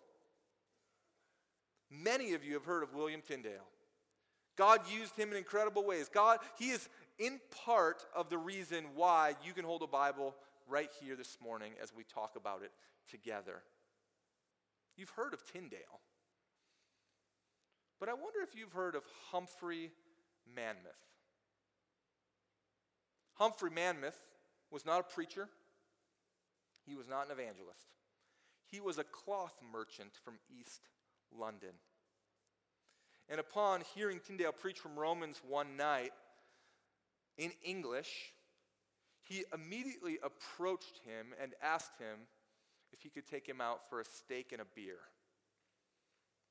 Many 1.91 2.35
of 2.35 2.45
you 2.45 2.55
have 2.55 2.65
heard 2.65 2.83
of 2.83 2.95
William 2.95 3.23
Tyndale. 3.27 3.69
God 4.57 4.81
used 4.91 5.17
him 5.17 5.31
in 5.31 5.37
incredible 5.37 5.85
ways. 5.85 6.11
God, 6.13 6.39
he 6.59 6.71
is 6.71 6.89
in 7.19 7.41
part 7.65 8.05
of 8.15 8.29
the 8.29 8.39
reason 8.39 8.85
why 8.95 9.35
you 9.45 9.53
can 9.53 9.65
hold 9.65 9.83
a 9.83 9.87
Bible 9.87 10.35
right 10.73 10.91
here 11.01 11.17
this 11.17 11.37
morning 11.43 11.73
as 11.83 11.93
we 11.95 12.03
talk 12.03 12.33
about 12.35 12.63
it 12.63 12.71
together. 13.11 13.63
You've 14.97 15.11
heard 15.11 15.35
of 15.35 15.45
Tyndale. 15.53 16.01
But 18.01 18.09
I 18.09 18.15
wonder 18.15 18.41
if 18.43 18.57
you've 18.57 18.73
heard 18.73 18.95
of 18.95 19.03
Humphrey 19.31 19.91
Monmouth. 20.57 20.97
Humphrey 23.35 23.71
Monmouth 23.71 24.19
was 24.71 24.87
not 24.87 25.01
a 25.01 25.15
preacher, 25.15 25.49
he 26.87 26.95
was 26.95 27.07
not 27.07 27.27
an 27.27 27.33
evangelist. 27.33 27.89
He 28.71 28.81
was 28.81 28.97
a 28.97 29.05
cloth 29.05 29.55
merchant 29.73 30.13
from 30.25 30.35
East 30.59 30.89
London. 31.39 31.75
And 33.29 33.39
upon 33.39 33.83
hearing 33.95 34.21
Tyndale 34.27 34.53
preach 34.53 34.79
from 34.79 34.99
Romans 34.99 35.43
one 35.47 35.77
night 35.77 36.13
in 37.37 37.53
English, 37.63 38.33
he 39.23 39.45
immediately 39.55 40.19
approached 40.23 41.01
him 41.05 41.29
and 41.41 41.55
asked 41.63 41.99
him 41.99 42.27
if 42.93 43.01
he 43.01 43.09
could 43.09 43.27
take 43.27 43.49
him 43.49 43.61
out 43.61 43.89
for 43.89 44.01
a 44.01 44.05
steak 44.05 44.53
and 44.53 44.61
a 44.61 44.67
beer. 44.75 44.99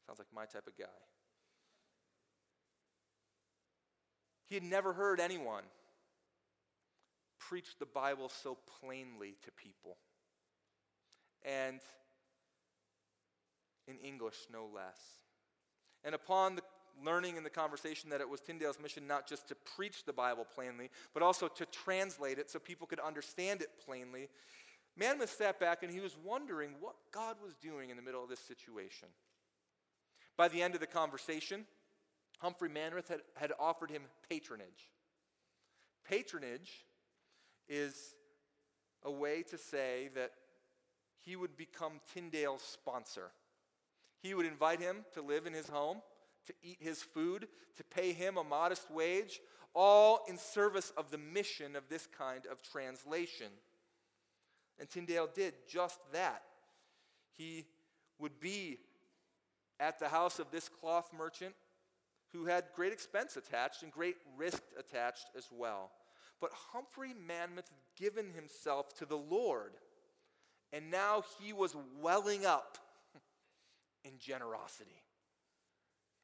Sounds 0.05 0.19
like 0.19 0.28
my 0.34 0.45
type 0.45 0.67
of 0.67 0.78
guy. 0.78 0.86
He 4.47 4.55
had 4.55 4.63
never 4.63 4.93
heard 4.93 5.19
anyone 5.19 5.63
preach 7.39 7.78
the 7.80 7.86
Bible 7.86 8.30
so 8.30 8.57
plainly 8.80 9.36
to 9.43 9.51
people. 9.51 9.97
And 11.43 11.80
in 13.88 13.97
English, 13.99 14.36
no 14.51 14.67
less. 14.74 14.99
And 16.03 16.15
upon 16.15 16.55
the 16.55 16.63
learning 17.04 17.38
in 17.38 17.44
the 17.44 17.50
conversation 17.50 18.10
that 18.10 18.22
it 18.22 18.30
was 18.30 18.42
Tyndale's 18.42 18.80
mission 18.80 19.08
not 19.08 19.28
just 19.28 19.48
to 19.48 19.56
preach 19.56 20.06
the 20.06 20.14
Bible 20.14 20.46
plainly, 20.56 20.89
but 21.14 21.24
also 21.24 21.48
to 21.48 21.66
translate 21.68 22.38
it 22.38 22.50
so 22.50 22.60
people 22.60 22.88
could 22.88 23.00
understand 23.00 23.62
it 23.62 23.70
plainly, 23.86 24.30
Monmouth 24.98 25.32
sat 25.32 25.60
back 25.60 25.84
and 25.84 25.92
he 25.92 26.00
was 26.00 26.16
wondering 26.24 26.72
what 26.80 26.96
God 27.12 27.38
was 27.44 27.56
doing 27.56 27.89
in 27.89 27.98
the 27.98 28.04
middle 28.04 28.24
of 28.24 28.30
this 28.30 28.39
situation. 28.39 29.08
By 30.38 30.48
the 30.48 30.62
end 30.62 30.74
of 30.74 30.82
the 30.82 30.88
conversation, 30.88 31.66
Humphrey 32.39 32.70
Monmouth 32.70 33.08
had, 33.08 33.22
had 33.36 33.52
offered 33.60 33.92
him 33.92 34.04
patronage. 34.30 34.92
Patronage 36.08 36.86
is 37.70 38.16
a 39.04 39.12
way 39.12 39.44
to 39.44 39.58
say 39.58 40.10
that 40.16 40.32
he 41.22 41.36
would 41.36 41.56
become 41.56 42.00
Tyndale's 42.14 42.64
sponsor. 42.64 43.32
He 44.22 44.34
would 44.34 44.46
invite 44.46 44.80
him 44.80 45.06
to 45.14 45.22
live 45.22 45.46
in 45.46 45.54
his 45.54 45.70
home, 45.70 46.02
to 46.48 46.54
eat 46.64 46.78
his 46.80 47.02
food, 47.02 47.48
to 47.78 47.84
pay 47.84 48.14
him 48.14 48.38
a 48.38 48.44
modest 48.44 48.89
wage, 48.92 49.39
all 49.74 50.22
in 50.28 50.38
service 50.38 50.92
of 50.98 51.12
the 51.12 51.18
mission 51.18 51.76
of 51.76 51.84
this 51.89 52.08
kind 52.08 52.46
of 52.52 52.62
translation. 52.62 53.48
And 54.80 54.89
Tyndale 54.89 55.30
did 55.34 55.54
just 55.70 56.00
that. 56.12 56.44
He 57.38 57.66
would 58.20 58.39
be 58.39 58.80
at 59.80 60.00
the 60.00 60.10
house 60.10 60.39
of 60.39 60.52
this 60.52 60.70
cloth 60.70 61.10
merchant 61.18 61.56
who 62.34 62.46
had 62.46 62.66
great 62.76 62.94
expense 62.94 63.36
attached 63.38 63.84
and 63.84 63.92
great 63.92 64.16
risk 64.38 64.62
attached 64.78 65.28
as 65.38 65.48
well. 65.52 65.92
But 66.39 66.52
Humphrey 66.72 67.14
Monmouth 67.14 67.70
had 67.70 68.04
given 68.04 68.32
himself 68.34 68.94
to 68.98 69.06
the 69.06 69.18
Lord, 69.18 69.74
and 70.74 70.89
now 70.89 71.24
he 71.39 71.54
was 71.54 71.76
welling 72.00 72.46
up 72.46 72.78
in 74.04 74.18
generosity. 74.18 75.04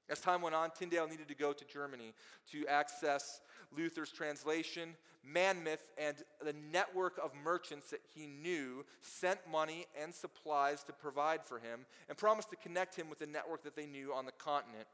As 0.09 0.19
time 0.19 0.41
went 0.41 0.55
on, 0.55 0.71
Tyndale 0.71 1.07
needed 1.07 1.27
to 1.27 1.35
go 1.35 1.53
to 1.53 1.65
Germany 1.65 2.13
to 2.51 2.65
access 2.67 3.41
Luther's 3.75 4.11
translation. 4.11 4.95
Monmouth 5.23 5.91
and 5.97 6.15
the 6.41 6.55
network 6.71 7.19
of 7.21 7.31
merchants 7.43 7.89
that 7.89 7.99
he 8.15 8.27
knew 8.27 8.85
sent 9.01 9.39
money 9.51 9.85
and 10.01 10.13
supplies 10.13 10.83
to 10.83 10.93
provide 10.93 11.43
for 11.43 11.59
him 11.59 11.85
and 12.07 12.17
promised 12.17 12.49
to 12.51 12.55
connect 12.55 12.95
him 12.95 13.09
with 13.09 13.19
the 13.19 13.25
network 13.25 13.63
that 13.63 13.75
they 13.75 13.85
knew 13.85 14.13
on 14.13 14.25
the 14.25 14.31
continent. 14.31 14.87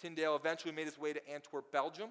Tyndale 0.00 0.36
eventually 0.36 0.74
made 0.74 0.86
his 0.86 0.98
way 0.98 1.12
to 1.12 1.30
Antwerp, 1.30 1.72
Belgium, 1.72 2.10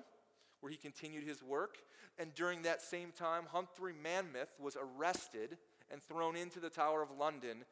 where 0.61 0.71
he 0.71 0.77
continued 0.77 1.23
his 1.23 1.43
work. 1.43 1.77
And 2.17 2.33
during 2.33 2.63
that 2.63 2.81
same 2.81 3.11
time, 3.11 3.43
Humphrey 3.51 3.93
Monmouth 3.93 4.53
was 4.59 4.75
arrested 4.75 5.57
and 5.91 6.01
thrown 6.01 6.35
into 6.35 6.59
the 6.59 6.69
Tower 6.69 7.01
of 7.01 7.09
London 7.17 7.63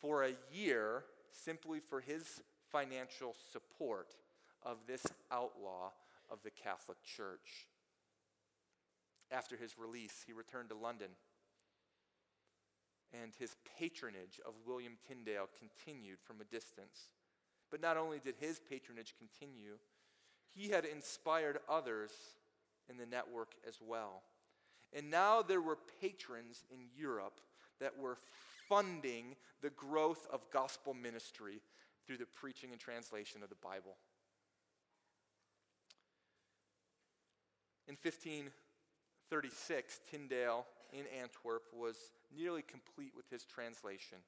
for 0.00 0.24
a 0.24 0.34
year 0.52 1.04
simply 1.32 1.80
for 1.80 2.00
his 2.00 2.42
financial 2.72 3.34
support 3.52 4.14
of 4.62 4.78
this 4.86 5.06
outlaw 5.30 5.90
of 6.30 6.42
the 6.42 6.50
Catholic 6.50 6.98
Church. 7.04 7.66
After 9.30 9.56
his 9.56 9.78
release, 9.78 10.24
he 10.26 10.32
returned 10.32 10.70
to 10.70 10.74
London, 10.74 11.08
and 13.12 13.32
his 13.38 13.56
patronage 13.78 14.40
of 14.46 14.54
William 14.66 14.94
Tyndale 15.06 15.48
continued 15.58 16.18
from 16.20 16.40
a 16.40 16.44
distance. 16.44 17.10
But 17.70 17.82
not 17.82 17.96
only 17.96 18.18
did 18.18 18.36
his 18.38 18.60
patronage 18.60 19.14
continue, 19.18 19.76
he 20.54 20.70
had 20.70 20.84
inspired 20.84 21.58
others 21.68 22.10
in 22.88 22.96
the 22.96 23.06
network 23.06 23.52
as 23.66 23.78
well. 23.86 24.22
And 24.94 25.10
now 25.10 25.42
there 25.42 25.60
were 25.60 25.78
patrons 26.00 26.64
in 26.70 26.86
Europe 26.96 27.40
that 27.80 27.98
were 27.98 28.18
funding 28.68 29.36
the 29.60 29.70
growth 29.70 30.26
of 30.32 30.50
gospel 30.50 30.94
ministry 30.94 31.60
through 32.08 32.16
the 32.16 32.24
preaching 32.24 32.72
and 32.72 32.80
translation 32.80 33.42
of 33.42 33.50
the 33.50 33.54
Bible. 33.62 33.98
In 37.86 37.96
1536, 38.02 40.00
Tyndale 40.10 40.64
in 40.94 41.04
Antwerp 41.20 41.64
was 41.76 41.96
nearly 42.34 42.62
complete 42.62 43.12
with 43.14 43.28
his 43.30 43.44
translation. 43.44 44.18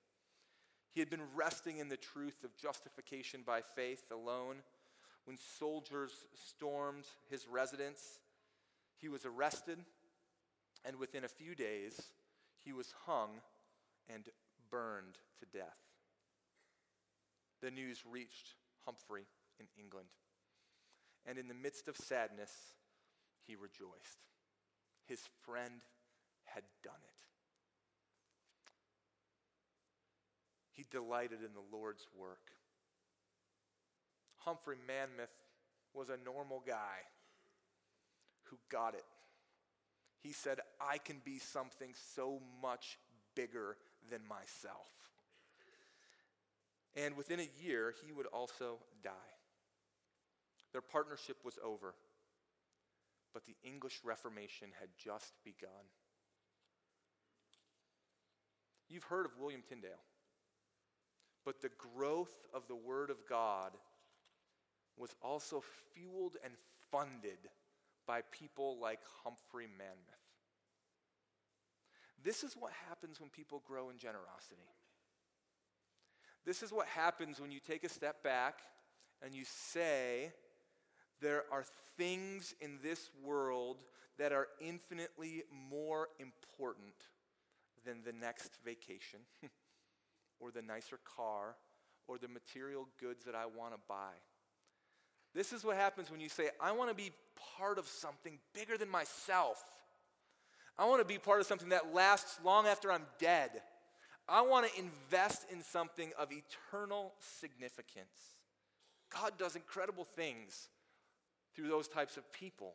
He 0.92 1.00
had 1.00 1.08
been 1.08 1.22
resting 1.34 1.78
in 1.78 1.88
the 1.88 1.96
truth 1.96 2.44
of 2.44 2.54
justification 2.54 3.40
by 3.46 3.62
faith 3.62 4.04
alone. 4.12 4.56
When 5.24 5.38
soldiers 5.58 6.12
stormed 6.34 7.04
his 7.30 7.48
residence, 7.48 8.20
he 8.98 9.08
was 9.08 9.24
arrested, 9.24 9.78
and 10.84 10.96
within 10.96 11.24
a 11.24 11.28
few 11.28 11.54
days, 11.54 12.12
he 12.62 12.74
was 12.74 12.92
hung 13.06 13.40
and 14.12 14.28
burned 14.70 15.16
to 15.38 15.46
death. 15.58 15.89
The 17.62 17.70
news 17.70 18.02
reached 18.10 18.54
Humphrey 18.84 19.26
in 19.58 19.66
England, 19.78 20.08
and 21.26 21.38
in 21.38 21.48
the 21.48 21.54
midst 21.54 21.88
of 21.88 21.96
sadness, 21.96 22.50
he 23.46 23.54
rejoiced. 23.54 24.24
His 25.06 25.20
friend 25.44 25.82
had 26.44 26.62
done 26.82 26.94
it. 26.94 27.20
He 30.72 30.86
delighted 30.90 31.40
in 31.40 31.52
the 31.52 31.76
Lord's 31.76 32.06
work. 32.18 32.52
Humphrey 34.38 34.76
Monmouth 34.86 35.34
was 35.92 36.08
a 36.08 36.16
normal 36.24 36.62
guy 36.66 37.04
who 38.44 38.56
got 38.70 38.94
it. 38.94 39.04
He 40.22 40.32
said, 40.32 40.60
I 40.80 40.98
can 40.98 41.16
be 41.24 41.38
something 41.38 41.92
so 42.14 42.40
much 42.62 42.98
bigger 43.34 43.76
than 44.10 44.20
myself. 44.26 44.88
And 46.96 47.16
within 47.16 47.40
a 47.40 47.48
year, 47.62 47.94
he 48.04 48.12
would 48.12 48.26
also 48.26 48.78
die. 49.02 49.10
Their 50.72 50.80
partnership 50.80 51.38
was 51.44 51.58
over, 51.64 51.94
but 53.32 53.46
the 53.46 53.56
English 53.62 54.00
Reformation 54.04 54.68
had 54.78 54.88
just 54.96 55.34
begun. 55.44 55.70
You've 58.88 59.04
heard 59.04 59.26
of 59.26 59.38
William 59.38 59.62
Tyndale. 59.68 60.02
But 61.44 61.62
the 61.62 61.70
growth 61.78 62.46
of 62.52 62.66
the 62.68 62.76
Word 62.76 63.10
of 63.10 63.26
God 63.28 63.72
was 64.96 65.14
also 65.22 65.62
fueled 65.94 66.36
and 66.44 66.52
funded 66.90 67.38
by 68.06 68.20
people 68.30 68.78
like 68.80 69.00
Humphrey 69.24 69.66
Monmouth. 69.66 69.96
This 72.22 72.44
is 72.44 72.54
what 72.54 72.72
happens 72.88 73.20
when 73.20 73.30
people 73.30 73.62
grow 73.66 73.88
in 73.88 73.96
generosity. 73.96 74.68
This 76.46 76.62
is 76.62 76.72
what 76.72 76.86
happens 76.86 77.40
when 77.40 77.50
you 77.50 77.60
take 77.60 77.84
a 77.84 77.88
step 77.88 78.22
back 78.22 78.60
and 79.22 79.34
you 79.34 79.44
say, 79.44 80.32
there 81.20 81.44
are 81.52 81.64
things 81.96 82.54
in 82.60 82.78
this 82.82 83.10
world 83.22 83.84
that 84.18 84.32
are 84.32 84.48
infinitely 84.60 85.44
more 85.70 86.08
important 86.18 86.94
than 87.84 88.02
the 88.04 88.12
next 88.12 88.58
vacation. 88.64 89.20
or 90.40 90.50
the 90.50 90.62
nicer 90.62 90.98
car 91.16 91.54
or 92.08 92.18
the 92.18 92.28
material 92.28 92.88
goods 92.98 93.24
that 93.24 93.34
I 93.34 93.46
want 93.46 93.74
to 93.74 93.80
buy. 93.86 94.12
This 95.34 95.52
is 95.52 95.62
what 95.62 95.76
happens 95.76 96.10
when 96.10 96.20
you 96.20 96.28
say, 96.28 96.48
I 96.60 96.72
want 96.72 96.90
to 96.90 96.96
be 96.96 97.12
part 97.56 97.78
of 97.78 97.86
something 97.86 98.38
bigger 98.52 98.76
than 98.76 98.88
myself. 98.88 99.62
I 100.76 100.86
want 100.86 101.00
to 101.00 101.04
be 101.06 101.18
part 101.18 101.40
of 101.40 101.46
something 101.46 101.68
that 101.68 101.94
lasts 101.94 102.40
long 102.44 102.66
after 102.66 102.90
I'm 102.90 103.06
dead. 103.20 103.50
I 104.30 104.42
want 104.42 104.72
to 104.72 104.78
invest 104.78 105.46
in 105.50 105.62
something 105.62 106.12
of 106.18 106.28
eternal 106.30 107.12
significance. 107.18 108.36
God 109.12 109.32
does 109.36 109.56
incredible 109.56 110.04
things 110.04 110.68
through 111.54 111.68
those 111.68 111.88
types 111.88 112.16
of 112.16 112.30
people. 112.32 112.74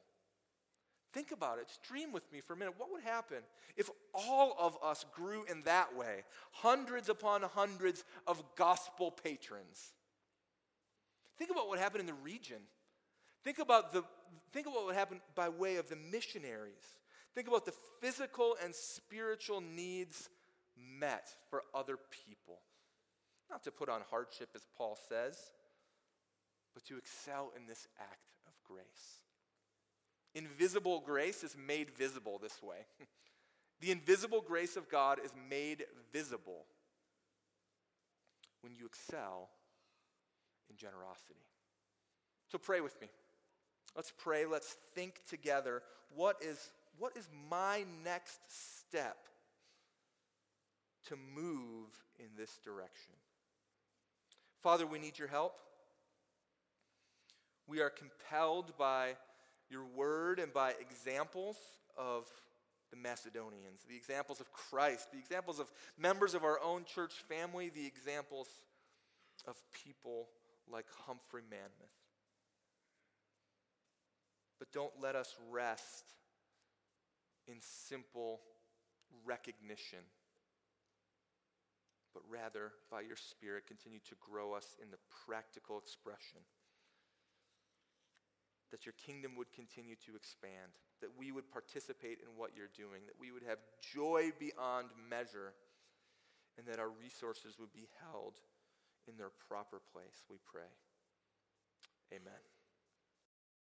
Think 1.13 1.31
about 1.31 1.59
it. 1.59 1.71
Dream 1.87 2.11
with 2.11 2.29
me 2.33 2.41
for 2.41 2.53
a 2.53 2.57
minute. 2.57 2.73
What 2.77 2.91
would 2.91 3.03
happen 3.03 3.37
if 3.77 3.89
all 4.13 4.53
of 4.59 4.77
us 4.83 5.05
grew 5.15 5.45
in 5.49 5.61
that 5.63 5.95
way? 5.95 6.23
Hundreds 6.51 7.07
upon 7.07 7.41
hundreds 7.41 8.03
of 8.27 8.43
gospel 8.57 9.11
patrons. 9.11 9.93
Think 11.37 11.51
about 11.51 11.69
what 11.69 11.79
happened 11.79 12.01
in 12.01 12.07
the 12.07 12.13
region. 12.15 12.57
Think 13.45 13.59
about, 13.59 13.93
the, 13.93 14.03
think 14.51 14.67
about 14.67 14.83
what 14.85 14.95
happened 14.95 15.21
by 15.35 15.47
way 15.47 15.77
of 15.77 15.87
the 15.87 15.95
missionaries. 15.95 16.97
Think 17.33 17.47
about 17.47 17.65
the 17.65 17.73
physical 18.01 18.57
and 18.61 18.75
spiritual 18.75 19.61
needs 19.61 20.29
met 20.77 21.29
for 21.49 21.63
other 21.73 21.97
people. 22.27 22.59
Not 23.49 23.63
to 23.63 23.71
put 23.71 23.89
on 23.89 24.01
hardship, 24.09 24.49
as 24.55 24.65
Paul 24.77 24.97
says, 25.07 25.37
but 26.73 26.83
to 26.85 26.97
excel 26.97 27.51
in 27.55 27.67
this 27.67 27.87
act 27.99 28.33
of 28.47 28.53
grace. 28.67 29.21
Invisible 30.33 31.01
grace 31.05 31.43
is 31.43 31.55
made 31.55 31.91
visible 31.91 32.39
this 32.41 32.61
way. 32.61 32.85
the 33.81 33.91
invisible 33.91 34.43
grace 34.45 34.75
of 34.75 34.89
God 34.89 35.19
is 35.23 35.31
made 35.49 35.85
visible 36.11 36.65
when 38.61 38.75
you 38.75 38.85
excel 38.85 39.49
in 40.69 40.75
generosity. 40.75 41.39
So 42.51 42.57
pray 42.57 42.81
with 42.81 42.99
me. 42.99 43.07
Let's 43.95 44.11
pray. 44.17 44.45
Let's 44.45 44.75
think 44.93 45.21
together. 45.29 45.81
What 46.13 46.37
is, 46.41 46.71
what 46.97 47.15
is 47.15 47.29
my 47.49 47.85
next 48.03 48.39
step 48.49 49.17
to 51.05 51.15
move 51.35 51.89
in 52.19 52.27
this 52.37 52.57
direction? 52.63 53.13
Father, 54.61 54.85
we 54.85 54.99
need 54.99 55.19
your 55.19 55.27
help. 55.27 55.59
We 57.67 57.81
are 57.81 57.89
compelled 57.89 58.77
by 58.77 59.15
your 59.69 59.85
word 59.85 60.39
and 60.39 60.53
by 60.53 60.73
examples 60.79 61.57
of 61.97 62.27
the 62.91 62.97
Macedonians, 62.97 63.81
the 63.89 63.95
examples 63.95 64.39
of 64.39 64.51
Christ, 64.51 65.11
the 65.11 65.17
examples 65.17 65.59
of 65.59 65.71
members 65.97 66.33
of 66.33 66.43
our 66.43 66.59
own 66.63 66.85
church 66.85 67.13
family, 67.27 67.69
the 67.69 67.85
examples 67.85 68.47
of 69.47 69.55
people 69.73 70.29
like 70.71 70.85
Humphrey 71.05 71.41
Monmouth. 71.49 71.71
But 74.59 74.71
don't 74.71 74.93
let 75.01 75.15
us 75.15 75.35
rest 75.51 76.05
in 77.47 77.55
simple 77.59 78.41
recognition, 79.25 79.99
but 82.15 82.23
rather, 82.31 82.71
by 82.89 83.01
your 83.01 83.19
Spirit, 83.19 83.67
continue 83.67 83.99
to 84.07 84.15
grow 84.23 84.55
us 84.55 84.79
in 84.81 84.89
the 84.89 85.03
practical 85.27 85.77
expression. 85.77 86.39
That 88.71 88.87
your 88.87 88.95
kingdom 88.95 89.35
would 89.35 89.51
continue 89.51 89.99
to 90.07 90.15
expand, 90.15 90.79
that 91.01 91.11
we 91.19 91.35
would 91.35 91.51
participate 91.51 92.23
in 92.23 92.39
what 92.39 92.55
you're 92.55 92.71
doing, 92.71 93.03
that 93.11 93.19
we 93.19 93.35
would 93.35 93.43
have 93.43 93.59
joy 93.83 94.31
beyond 94.39 94.95
measure, 94.95 95.51
and 96.57 96.65
that 96.71 96.79
our 96.79 96.89
resources 96.89 97.59
would 97.59 97.75
be 97.75 97.91
held 97.99 98.39
in 99.07 99.17
their 99.17 99.35
proper 99.51 99.83
place, 99.91 100.23
we 100.31 100.39
pray. 100.49 100.71
Amen. 102.15 102.54